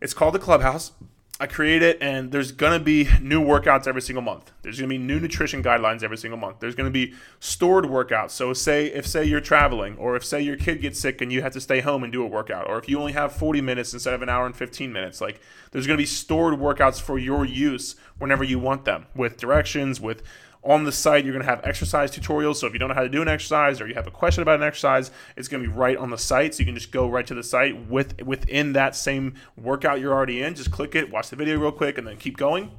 it's 0.00 0.14
called 0.14 0.34
the 0.34 0.38
clubhouse. 0.38 0.92
I 1.40 1.46
create 1.46 1.82
it, 1.82 1.98
and 2.00 2.30
there's 2.30 2.52
gonna 2.52 2.78
be 2.78 3.08
new 3.20 3.42
workouts 3.42 3.88
every 3.88 4.02
single 4.02 4.22
month. 4.22 4.52
There's 4.62 4.78
gonna 4.78 4.88
be 4.88 4.98
new 4.98 5.18
nutrition 5.18 5.62
guidelines 5.62 6.04
every 6.04 6.16
single 6.16 6.38
month. 6.38 6.60
There's 6.60 6.76
gonna 6.76 6.90
be 6.90 7.14
stored 7.40 7.84
workouts. 7.84 8.30
So 8.30 8.52
say 8.52 8.86
if 8.86 9.06
say 9.06 9.24
you're 9.24 9.40
traveling, 9.40 9.96
or 9.96 10.14
if 10.14 10.24
say 10.24 10.40
your 10.40 10.56
kid 10.56 10.80
gets 10.80 11.00
sick 11.00 11.20
and 11.20 11.32
you 11.32 11.42
have 11.42 11.52
to 11.52 11.60
stay 11.60 11.80
home 11.80 12.04
and 12.04 12.12
do 12.12 12.22
a 12.22 12.26
workout, 12.26 12.68
or 12.68 12.78
if 12.78 12.88
you 12.88 12.98
only 12.98 13.12
have 13.12 13.32
40 13.32 13.60
minutes 13.60 13.92
instead 13.92 14.14
of 14.14 14.22
an 14.22 14.28
hour 14.28 14.46
and 14.46 14.54
15 14.54 14.92
minutes, 14.92 15.20
like 15.20 15.40
there's 15.72 15.86
gonna 15.86 15.96
be 15.96 16.06
stored 16.06 16.54
workouts 16.54 17.00
for 17.00 17.18
your 17.18 17.44
use 17.44 17.96
whenever 18.18 18.44
you 18.44 18.58
want 18.58 18.84
them, 18.84 19.06
with 19.14 19.36
directions, 19.36 20.00
with 20.00 20.22
on 20.64 20.84
the 20.84 20.92
site, 20.92 21.24
you're 21.24 21.32
going 21.32 21.44
to 21.44 21.50
have 21.50 21.60
exercise 21.64 22.10
tutorials. 22.10 22.56
So 22.56 22.66
if 22.66 22.72
you 22.72 22.78
don't 22.78 22.88
know 22.88 22.94
how 22.94 23.02
to 23.02 23.08
do 23.08 23.20
an 23.20 23.28
exercise 23.28 23.80
or 23.80 23.88
you 23.88 23.94
have 23.94 24.06
a 24.06 24.12
question 24.12 24.42
about 24.42 24.60
an 24.60 24.62
exercise, 24.62 25.10
it's 25.36 25.48
going 25.48 25.62
to 25.62 25.68
be 25.68 25.74
right 25.74 25.96
on 25.96 26.10
the 26.10 26.18
site. 26.18 26.54
So 26.54 26.60
you 26.60 26.66
can 26.66 26.74
just 26.74 26.92
go 26.92 27.08
right 27.08 27.26
to 27.26 27.34
the 27.34 27.42
site 27.42 27.88
with 27.88 28.22
within 28.22 28.72
that 28.74 28.94
same 28.94 29.34
workout 29.56 30.00
you're 30.00 30.12
already 30.12 30.42
in. 30.42 30.54
Just 30.54 30.70
click 30.70 30.94
it, 30.94 31.10
watch 31.10 31.30
the 31.30 31.36
video 31.36 31.58
real 31.58 31.72
quick, 31.72 31.98
and 31.98 32.06
then 32.06 32.16
keep 32.16 32.36
going. 32.36 32.70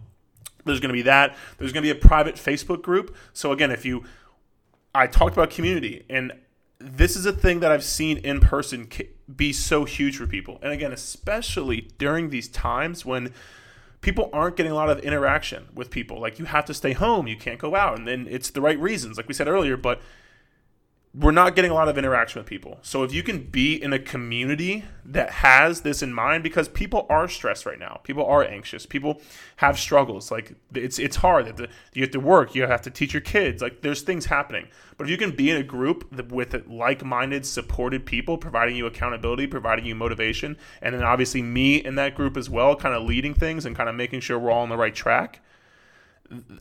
There's 0.66 0.80
going 0.80 0.90
to 0.90 0.94
be 0.94 1.02
that. 1.02 1.36
There's 1.58 1.74
going 1.74 1.84
to 1.84 1.94
be 1.94 1.98
a 1.98 2.02
private 2.02 2.36
Facebook 2.36 2.82
group. 2.82 3.16
So 3.34 3.52
again, 3.52 3.70
if 3.70 3.84
you, 3.84 4.06
I 4.96 5.08
talked 5.08 5.34
about 5.34 5.50
community, 5.50 6.06
and 6.10 6.32
this 6.80 7.18
is 7.18 7.26
a 7.26 7.34
thing 7.34 7.60
that 7.60 7.72
I've 7.72 7.84
seen 7.84 8.18
in 8.20 8.40
person 8.40 8.90
be 9.34 9.52
so 9.52 9.84
huge 9.84 10.18
for 10.18 10.28
people. 10.28 10.60
And 10.62 10.72
again, 10.72 10.92
especially 10.92 11.90
during 11.98 12.30
these 12.30 12.48
times 12.48 13.06
when 13.06 13.34
people 14.04 14.30
aren't 14.32 14.56
getting 14.56 14.72
a 14.72 14.76
lot 14.76 14.90
of 14.90 15.00
interaction 15.00 15.70
with 15.74 15.90
people. 15.90 16.20
Like 16.20 16.38
you 16.38 16.46
have 16.46 16.66
to 16.66 16.74
stay 16.74 16.94
home, 16.94 17.26
you 17.26 17.38
can't 17.38 17.58
go 17.58 17.76
out, 17.76 17.98
and 17.98 18.08
then 18.08 18.28
it's 18.30 18.52
the 18.52 18.62
right 18.62 18.78
reasons, 18.78 19.18
like 19.18 19.28
we 19.28 19.34
said 19.34 19.48
earlier, 19.48 19.76
but 19.76 20.00
we're 21.16 21.32
not 21.32 21.56
getting 21.56 21.70
a 21.70 21.76
lot 21.76 21.88
of 21.88 21.96
interaction 21.96 22.40
with 22.40 22.48
people. 22.48 22.80
So 22.82 23.04
if 23.04 23.14
you 23.14 23.22
can 23.22 23.44
be 23.44 23.76
in 23.76 23.94
a 23.94 24.00
community 24.00 24.84
that 25.06 25.30
has 25.30 25.82
this 25.82 26.02
in 26.02 26.12
mind, 26.12 26.42
because 26.42 26.68
people 26.68 27.06
are 27.08 27.28
stressed 27.28 27.68
right 27.68 27.78
now, 27.78 28.00
people 28.04 28.26
are 28.26 28.44
anxious, 28.44 28.88
people 28.88 29.22
have 29.58 29.78
struggles. 29.78 30.32
Like 30.32 30.56
it's 30.74 30.98
it's 30.98 31.18
hard. 31.18 31.70
You 31.94 32.02
have 32.02 32.12
to 32.12 32.20
work, 32.20 32.56
you 32.56 32.64
have 32.64 32.82
to 32.82 32.90
teach 32.90 33.14
your 33.14 33.22
kids. 33.22 33.62
Like 33.62 33.82
there's 33.82 34.02
things 34.02 34.26
happening. 34.26 34.70
But 34.98 35.06
if 35.06 35.12
you 35.12 35.18
can 35.18 35.36
be 35.36 35.52
in 35.52 35.58
a 35.58 35.64
group 35.64 36.32
with 36.32 36.68
like-minded, 36.68 37.46
supported 37.46 38.08
people, 38.08 38.40
providing 38.40 38.76
you 38.76 38.88
accountability, 38.88 39.46
providing 39.46 39.86
you 39.86 39.94
motivation, 39.94 40.58
and 40.82 40.96
then 40.96 41.04
obviously 41.04 41.44
me 41.44 41.76
in 41.76 41.94
that 41.96 42.16
group 42.16 42.38
as 42.38 42.50
well, 42.50 42.76
kind 42.76 42.96
of 42.96 43.04
leading 43.04 43.36
things 43.36 43.68
and 43.68 43.76
kind 43.76 43.88
of 43.88 43.94
making 43.94 44.22
sure 44.22 44.40
we're 44.40 44.50
all 44.50 44.64
on 44.64 44.70
the 44.70 44.78
right 44.78 44.96
track 44.96 45.42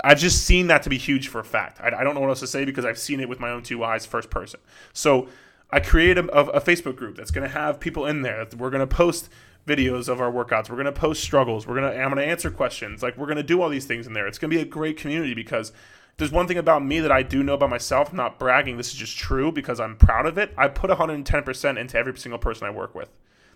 I've 0.05 0.18
just 0.18 0.44
seen 0.44 0.66
that 0.66 0.83
to 0.83 0.90
be 0.90 0.98
huge 0.98 1.29
for 1.29 1.40
a 1.40 1.44
fact. 1.44 1.81
I, 1.81 1.87
I, 2.01 2.05
don't 2.05 2.14
know 2.14 2.20
what 2.20 2.29
else 2.29 2.40
to 2.40 2.46
say 2.46 2.64
because 2.64 2.85
I've 2.85 2.98
seen 2.98 3.20
it 3.20 3.29
with 3.29 3.40
my 3.40 3.51
own 3.51 3.62
two 3.62 3.85
eyes, 3.85 4.05
first 4.05 4.29
person. 4.29 4.61
So 4.92 5.29
I 5.70 5.81
created 5.81 6.18
a, 6.18 6.38
a 6.51 6.61
Facebook 6.61 6.96
group 6.96 7.16
that's 7.16 7.31
going 7.31 7.48
to 7.48 7.55
have 7.55 7.81
people 7.81 8.07
in 8.07 8.22
there. 8.22 8.46
We're 8.57 8.70
going 8.70 8.87
to 8.87 8.94
post 8.94 9.31
videos 9.66 10.09
of 10.09 10.20
our 10.20 10.31
workouts. 10.31 10.68
We're 10.68 10.77
going 10.77 10.87
to 10.87 10.92
post 10.92 11.22
struggles. 11.22 11.66
We're 11.66 11.77
going 11.77 11.92
to 11.92 11.98
I'm 11.98 12.12
going 12.12 12.25
to 12.25 12.31
answer 12.31 12.51
questions. 12.51 13.03
Like 13.03 13.16
we're 13.16 13.27
going 13.27 13.37
to 13.37 13.42
do 13.42 13.62
all 13.62 13.68
these 13.68 13.87
things 13.87 14.07
in 14.07 14.12
there. 14.12 14.27
It's 14.27 14.38
going 14.38 14.51
to 14.51 14.57
be 14.57 14.62
a 14.62 14.66
great 14.66 14.96
community 14.96 15.35
because 15.35 15.72
there's 16.18 16.33
one 16.33 16.46
thing 16.46 16.59
about 16.59 16.85
me 16.85 17.01
that 17.01 17.12
I 17.12 17.22
do 17.22 17.42
know 17.42 17.55
about 17.55 17.70
myself. 17.70 18.11
I'm 18.11 18.16
not 18.16 18.38
bragging. 18.38 18.77
This 18.77 18.88
is 18.88 18.94
just 18.94 19.16
true 19.16 19.51
because 19.51 19.81
I'm 19.81 19.96
proud 19.96 20.27
of 20.27 20.37
it. 20.37 20.53
I 20.59 20.68
put 20.68 20.90
110% 20.90 21.79
into 21.79 21.98
every 21.98 22.16
single 22.18 22.38
person 22.38 22.66
I 22.66 22.70
work 22.70 22.94
with. 22.94 23.09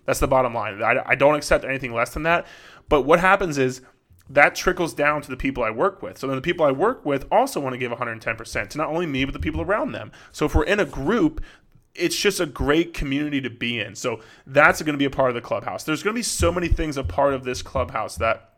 That's 0.05 0.19
the 0.19 0.27
bottom 0.27 0.53
line. 0.53 0.81
I, 0.81 1.03
I 1.05 1.15
don't 1.15 1.35
accept 1.35 1.65
anything 1.65 1.93
less 1.93 2.13
than 2.13 2.23
that. 2.23 2.47
But 2.89 3.01
what 3.03 3.19
happens 3.19 3.57
is 3.57 3.81
that 4.29 4.55
trickles 4.55 4.93
down 4.93 5.21
to 5.21 5.29
the 5.29 5.37
people 5.37 5.63
I 5.63 5.69
work 5.69 6.01
with. 6.01 6.17
So 6.17 6.27
then 6.27 6.35
the 6.35 6.41
people 6.41 6.65
I 6.65 6.71
work 6.71 7.05
with 7.05 7.25
also 7.31 7.59
want 7.59 7.73
to 7.73 7.77
give 7.77 7.91
110% 7.91 8.69
to 8.69 8.77
not 8.77 8.89
only 8.89 9.05
me, 9.05 9.25
but 9.25 9.33
the 9.33 9.39
people 9.39 9.61
around 9.61 9.91
them. 9.91 10.11
So 10.31 10.45
if 10.45 10.55
we're 10.55 10.65
in 10.65 10.79
a 10.79 10.85
group, 10.85 11.43
it's 11.95 12.15
just 12.15 12.39
a 12.39 12.45
great 12.45 12.93
community 12.93 13.41
to 13.41 13.49
be 13.49 13.79
in. 13.79 13.95
So 13.95 14.19
that's 14.45 14.81
going 14.81 14.93
to 14.93 14.99
be 14.99 15.05
a 15.05 15.09
part 15.09 15.29
of 15.29 15.35
the 15.35 15.41
clubhouse. 15.41 15.83
There's 15.83 16.03
going 16.03 16.13
to 16.13 16.19
be 16.19 16.23
so 16.23 16.51
many 16.51 16.67
things 16.67 16.97
a 16.97 17.03
part 17.03 17.33
of 17.33 17.43
this 17.43 17.61
clubhouse 17.61 18.15
that 18.17 18.53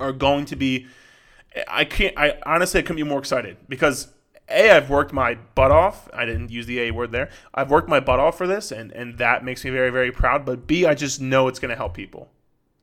are 0.00 0.12
going 0.12 0.44
to 0.46 0.56
be. 0.56 0.86
I 1.68 1.84
can't. 1.84 2.16
I 2.18 2.38
honestly 2.44 2.80
I 2.80 2.82
couldn't 2.82 2.96
be 2.96 3.08
more 3.08 3.20
excited 3.20 3.56
because 3.68 4.08
a 4.48 4.70
I've 4.70 4.90
worked 4.90 5.12
my 5.12 5.36
butt 5.54 5.70
off. 5.70 6.08
I 6.12 6.24
didn't 6.24 6.50
use 6.50 6.66
the 6.66 6.80
A 6.80 6.90
word 6.90 7.12
there. 7.12 7.30
I've 7.54 7.70
worked 7.70 7.88
my 7.88 8.00
butt 8.00 8.20
off 8.20 8.36
for 8.36 8.46
this, 8.46 8.72
and 8.72 8.92
and 8.92 9.18
that 9.18 9.44
makes 9.44 9.64
me 9.64 9.70
very 9.70 9.90
very 9.90 10.12
proud. 10.12 10.44
But 10.44 10.66
B 10.66 10.84
I 10.84 10.94
just 10.94 11.20
know 11.20 11.48
it's 11.48 11.58
going 11.58 11.70
to 11.70 11.76
help 11.76 11.94
people. 11.94 12.30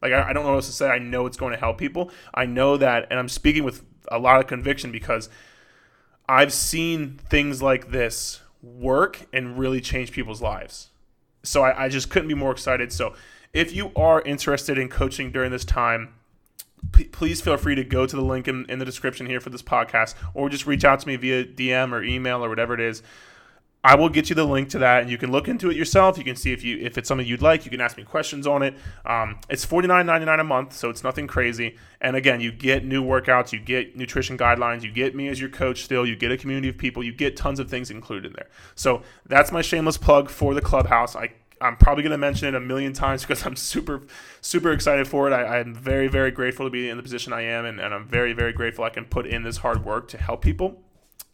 Like 0.02 0.14
I, 0.14 0.30
I 0.30 0.34
don't 0.34 0.44
know 0.44 0.50
what 0.50 0.56
else 0.58 0.68
to 0.68 0.74
say. 0.74 0.90
I 0.90 1.00
know 1.00 1.26
it's 1.26 1.38
going 1.38 1.54
to 1.54 1.60
help 1.60 1.78
people. 1.78 2.12
I 2.34 2.46
know 2.46 2.78
that, 2.78 3.08
and 3.10 3.20
I'm 3.20 3.30
speaking 3.30 3.64
with 3.64 3.84
a 4.12 4.20
lot 4.20 4.40
of 4.40 4.48
conviction 4.48 4.92
because 4.92 5.30
I've 6.28 6.54
seen 6.54 7.20
things 7.30 7.62
like 7.62 7.92
this 7.92 8.42
work 8.62 9.28
and 9.34 9.58
really 9.58 9.82
change 9.82 10.12
people's 10.12 10.42
lives. 10.42 10.90
So 11.44 11.64
I, 11.64 11.86
I 11.86 11.90
just 11.90 12.10
couldn't 12.10 12.28
be 12.28 12.34
more 12.34 12.52
excited. 12.52 12.92
So 12.92 13.14
if 13.54 13.74
you 13.74 13.92
are 13.96 14.22
interested 14.22 14.78
in 14.78 14.90
coaching 14.90 15.32
during 15.32 15.52
this 15.52 15.66
time, 15.66 16.14
p- 16.92 17.06
please 17.06 17.42
feel 17.42 17.58
free 17.58 17.76
to 17.76 17.84
go 17.84 18.06
to 18.06 18.16
the 18.16 18.22
link 18.22 18.48
in, 18.48 18.66
in 18.70 18.80
the 18.80 18.86
description 18.86 19.26
here 19.26 19.40
for 19.40 19.50
this 19.50 19.62
podcast 19.62 20.16
or 20.34 20.50
just 20.50 20.66
reach 20.66 20.86
out 20.86 21.00
to 21.00 21.08
me 21.08 21.16
via 21.16 21.44
DM 21.46 21.92
or 21.92 22.04
email 22.04 22.44
or 22.44 22.50
whatever 22.50 22.74
it 22.74 22.80
is. 22.80 23.02
I 23.84 23.96
will 23.96 24.10
get 24.10 24.30
you 24.30 24.36
the 24.36 24.44
link 24.44 24.70
to 24.70 24.80
that, 24.80 25.02
and 25.02 25.10
you 25.10 25.18
can 25.18 25.32
look 25.32 25.48
into 25.48 25.70
it 25.72 25.76
yourself. 25.76 26.18
You 26.18 26.24
can 26.24 26.36
see 26.36 26.54
if 26.54 26.64
you 26.64 26.78
if 26.78 26.98
it's 26.98 27.08
something 27.08 27.26
you'd 27.26 27.42
like. 27.42 27.66
You 27.66 27.72
can 27.72 27.82
ask 27.82 27.98
me 27.98 28.04
questions 28.04 28.46
on 28.46 28.62
it. 28.62 28.76
Um, 29.06 29.40
it's 29.50 29.66
forty 29.66 29.88
nine 29.88 30.06
ninety 30.06 30.26
nine 30.26 30.40
a 30.40 30.44
month, 30.44 30.74
so 30.74 30.90
it's 30.90 31.04
nothing 31.04 31.26
crazy. 31.26 31.78
And 32.00 32.16
again, 32.16 32.42
you 32.42 32.52
get 32.52 32.86
new 32.86 33.04
workouts, 33.04 33.52
you 33.52 33.60
get 33.60 33.96
nutrition 33.98 34.38
guidelines, 34.38 34.84
you 34.84 34.92
get 34.92 35.16
me 35.16 35.28
as 35.30 35.40
your 35.40 35.50
coach. 35.50 35.84
Still, 35.84 36.06
you 36.06 36.16
get 36.16 36.32
a 36.32 36.38
community 36.38 36.70
of 36.70 36.78
people, 36.78 37.04
you 37.04 37.12
get 37.12 37.36
tons 37.36 37.60
of 37.60 37.70
things 37.70 37.90
included 37.90 38.28
in 38.28 38.34
there. 38.34 38.50
So 38.76 39.02
that's 39.26 39.52
my 39.52 39.62
shameless 39.64 39.98
plug 39.98 40.30
for 40.30 40.54
the 40.54 40.62
clubhouse. 40.62 41.16
I 41.16 41.32
I'm 41.62 41.78
probably 41.78 42.04
going 42.04 42.12
to 42.12 42.18
mention 42.18 42.48
it 42.48 42.56
a 42.56 42.60
million 42.60 42.94
times 42.94 43.22
because 43.28 43.46
I'm 43.46 43.56
super, 43.56 44.02
super 44.42 44.72
excited 44.72 45.08
for 45.08 45.28
it. 45.28 45.34
I, 45.34 45.60
am 45.60 45.74
very, 45.74 46.08
very 46.08 46.32
grateful 46.32 46.66
to 46.66 46.70
be 46.70 46.90
in 46.90 46.98
the 46.98 47.04
position 47.04 47.34
I 47.34 47.42
am, 47.42 47.66
and, 47.66 47.80
and 47.80 47.94
I'm 47.94 48.08
very, 48.08 48.34
very 48.34 48.54
grateful 48.54 48.84
I 48.84 48.90
can 48.90 49.06
put 49.06 49.26
in 49.26 49.44
this 49.44 49.58
hard 49.58 49.86
work 49.86 50.08
to 50.10 50.18
help 50.18 50.42
people. 50.42 50.82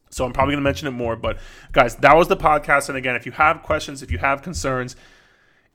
So 0.09 0.25
I'm 0.25 0.33
probably 0.33 0.53
going 0.53 0.63
to 0.63 0.67
mention 0.67 0.87
it 0.87 0.91
more. 0.91 1.15
But 1.15 1.37
guys, 1.71 1.95
that 1.97 2.15
was 2.15 2.27
the 2.27 2.37
podcast. 2.37 2.89
And 2.89 2.97
again, 2.97 3.15
if 3.15 3.25
you 3.25 3.31
have 3.33 3.63
questions, 3.63 4.01
if 4.03 4.11
you 4.11 4.17
have 4.17 4.41
concerns, 4.41 4.95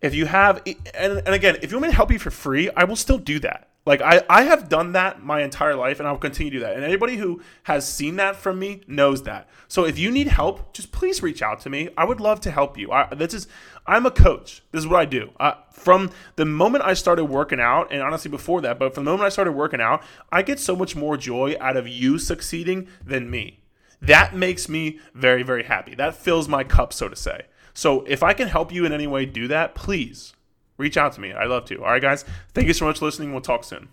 if 0.01 0.15
you 0.15 0.27
have, 0.27 0.63
and, 0.95 1.19
and 1.19 1.29
again, 1.29 1.57
if 1.63 1.71
you 1.71 1.77
want 1.77 1.83
me 1.83 1.91
to 1.91 1.97
help 1.97 2.11
you 2.11 2.19
for 2.19 2.31
free, 2.31 2.71
I 2.77 2.85
will 2.85 2.97
still 2.97 3.19
do 3.19 3.39
that. 3.41 3.69
Like 3.85 4.01
I, 4.01 4.23
I 4.31 4.45
have 4.45 4.69
done 4.69 4.93
that 4.93 5.25
my 5.25 5.43
entire 5.43 5.75
life 5.75 5.99
and 5.99 6.07
I'll 6.07 6.17
continue 6.17 6.53
to 6.53 6.59
do 6.59 6.65
that. 6.65 6.77
And 6.77 6.85
anybody 6.85 7.17
who 7.17 7.43
has 7.65 7.87
seen 7.87 8.17
that 8.17 8.37
from 8.37 8.59
me 8.59 8.83
knows 8.87 9.25
that. 9.25 9.49
So 9.67 9.85
if 9.85 9.99
you 9.99 10.11
need 10.13 10.29
help, 10.29 10.73
just 10.73 10.93
please 10.93 11.23
reach 11.23 11.43
out 11.43 11.61
to 11.61 11.71
me. 11.71 11.89
I 11.97 12.05
would 12.05 12.21
love 12.21 12.41
to 12.43 12.51
help 12.53 12.79
you. 12.79 12.93
I, 12.93 13.13
this 13.13 13.35
is 13.35 13.49
I'm 13.85 14.07
a 14.07 14.13
coach. 14.13 14.63
This 14.71 14.81
is 14.81 14.87
what 14.87 15.01
I 15.01 15.05
do. 15.05 15.33
Uh, 15.41 15.55
from 15.73 16.11
the 16.37 16.45
moment 16.45 16.85
I 16.85 16.95
started 16.95 17.25
working 17.25 17.59
out, 17.59 17.91
and 17.91 18.01
honestly 18.01 18.31
before 18.31 18.61
that, 18.61 18.79
but 18.79 18.95
from 18.95 19.05
the 19.05 19.11
moment 19.11 19.27
I 19.27 19.31
started 19.31 19.53
working 19.53 19.81
out, 19.81 20.05
I 20.31 20.43
get 20.43 20.61
so 20.61 20.77
much 20.77 20.95
more 20.95 21.17
joy 21.17 21.57
out 21.61 21.77
of 21.77 21.89
you 21.89 22.19
succeeding 22.19 22.87
than 23.05 23.29
me. 23.29 23.62
That 24.03 24.35
makes 24.35 24.69
me 24.69 24.99
very, 25.15 25.43
very 25.43 25.63
happy. 25.63 25.95
That 25.95 26.17
fills 26.17 26.49
my 26.49 26.65
cup, 26.65 26.93
so 26.93 27.09
to 27.09 27.17
say. 27.17 27.43
So 27.73 28.03
if 28.03 28.23
I 28.23 28.35
can 28.35 28.49
help 28.49 28.73
you 28.73 28.85
in 28.85 28.93
any 28.93 29.07
way 29.07 29.25
do 29.25 29.49
that, 29.49 29.75
please 29.75 30.35
reach 30.77 30.97
out 30.97 31.13
to 31.13 31.21
me. 31.21 31.33
I'd 31.33 31.49
love 31.49 31.65
to. 31.67 31.79
All 31.79 31.91
right, 31.91 32.03
guys. 32.03 32.25
Thank 32.53 32.67
you 32.67 32.75
so 32.75 32.85
much 32.85 32.99
for 32.99 33.05
listening. 33.05 33.33
We'll 33.33 33.41
talk 33.41 33.65
soon. 33.65 33.89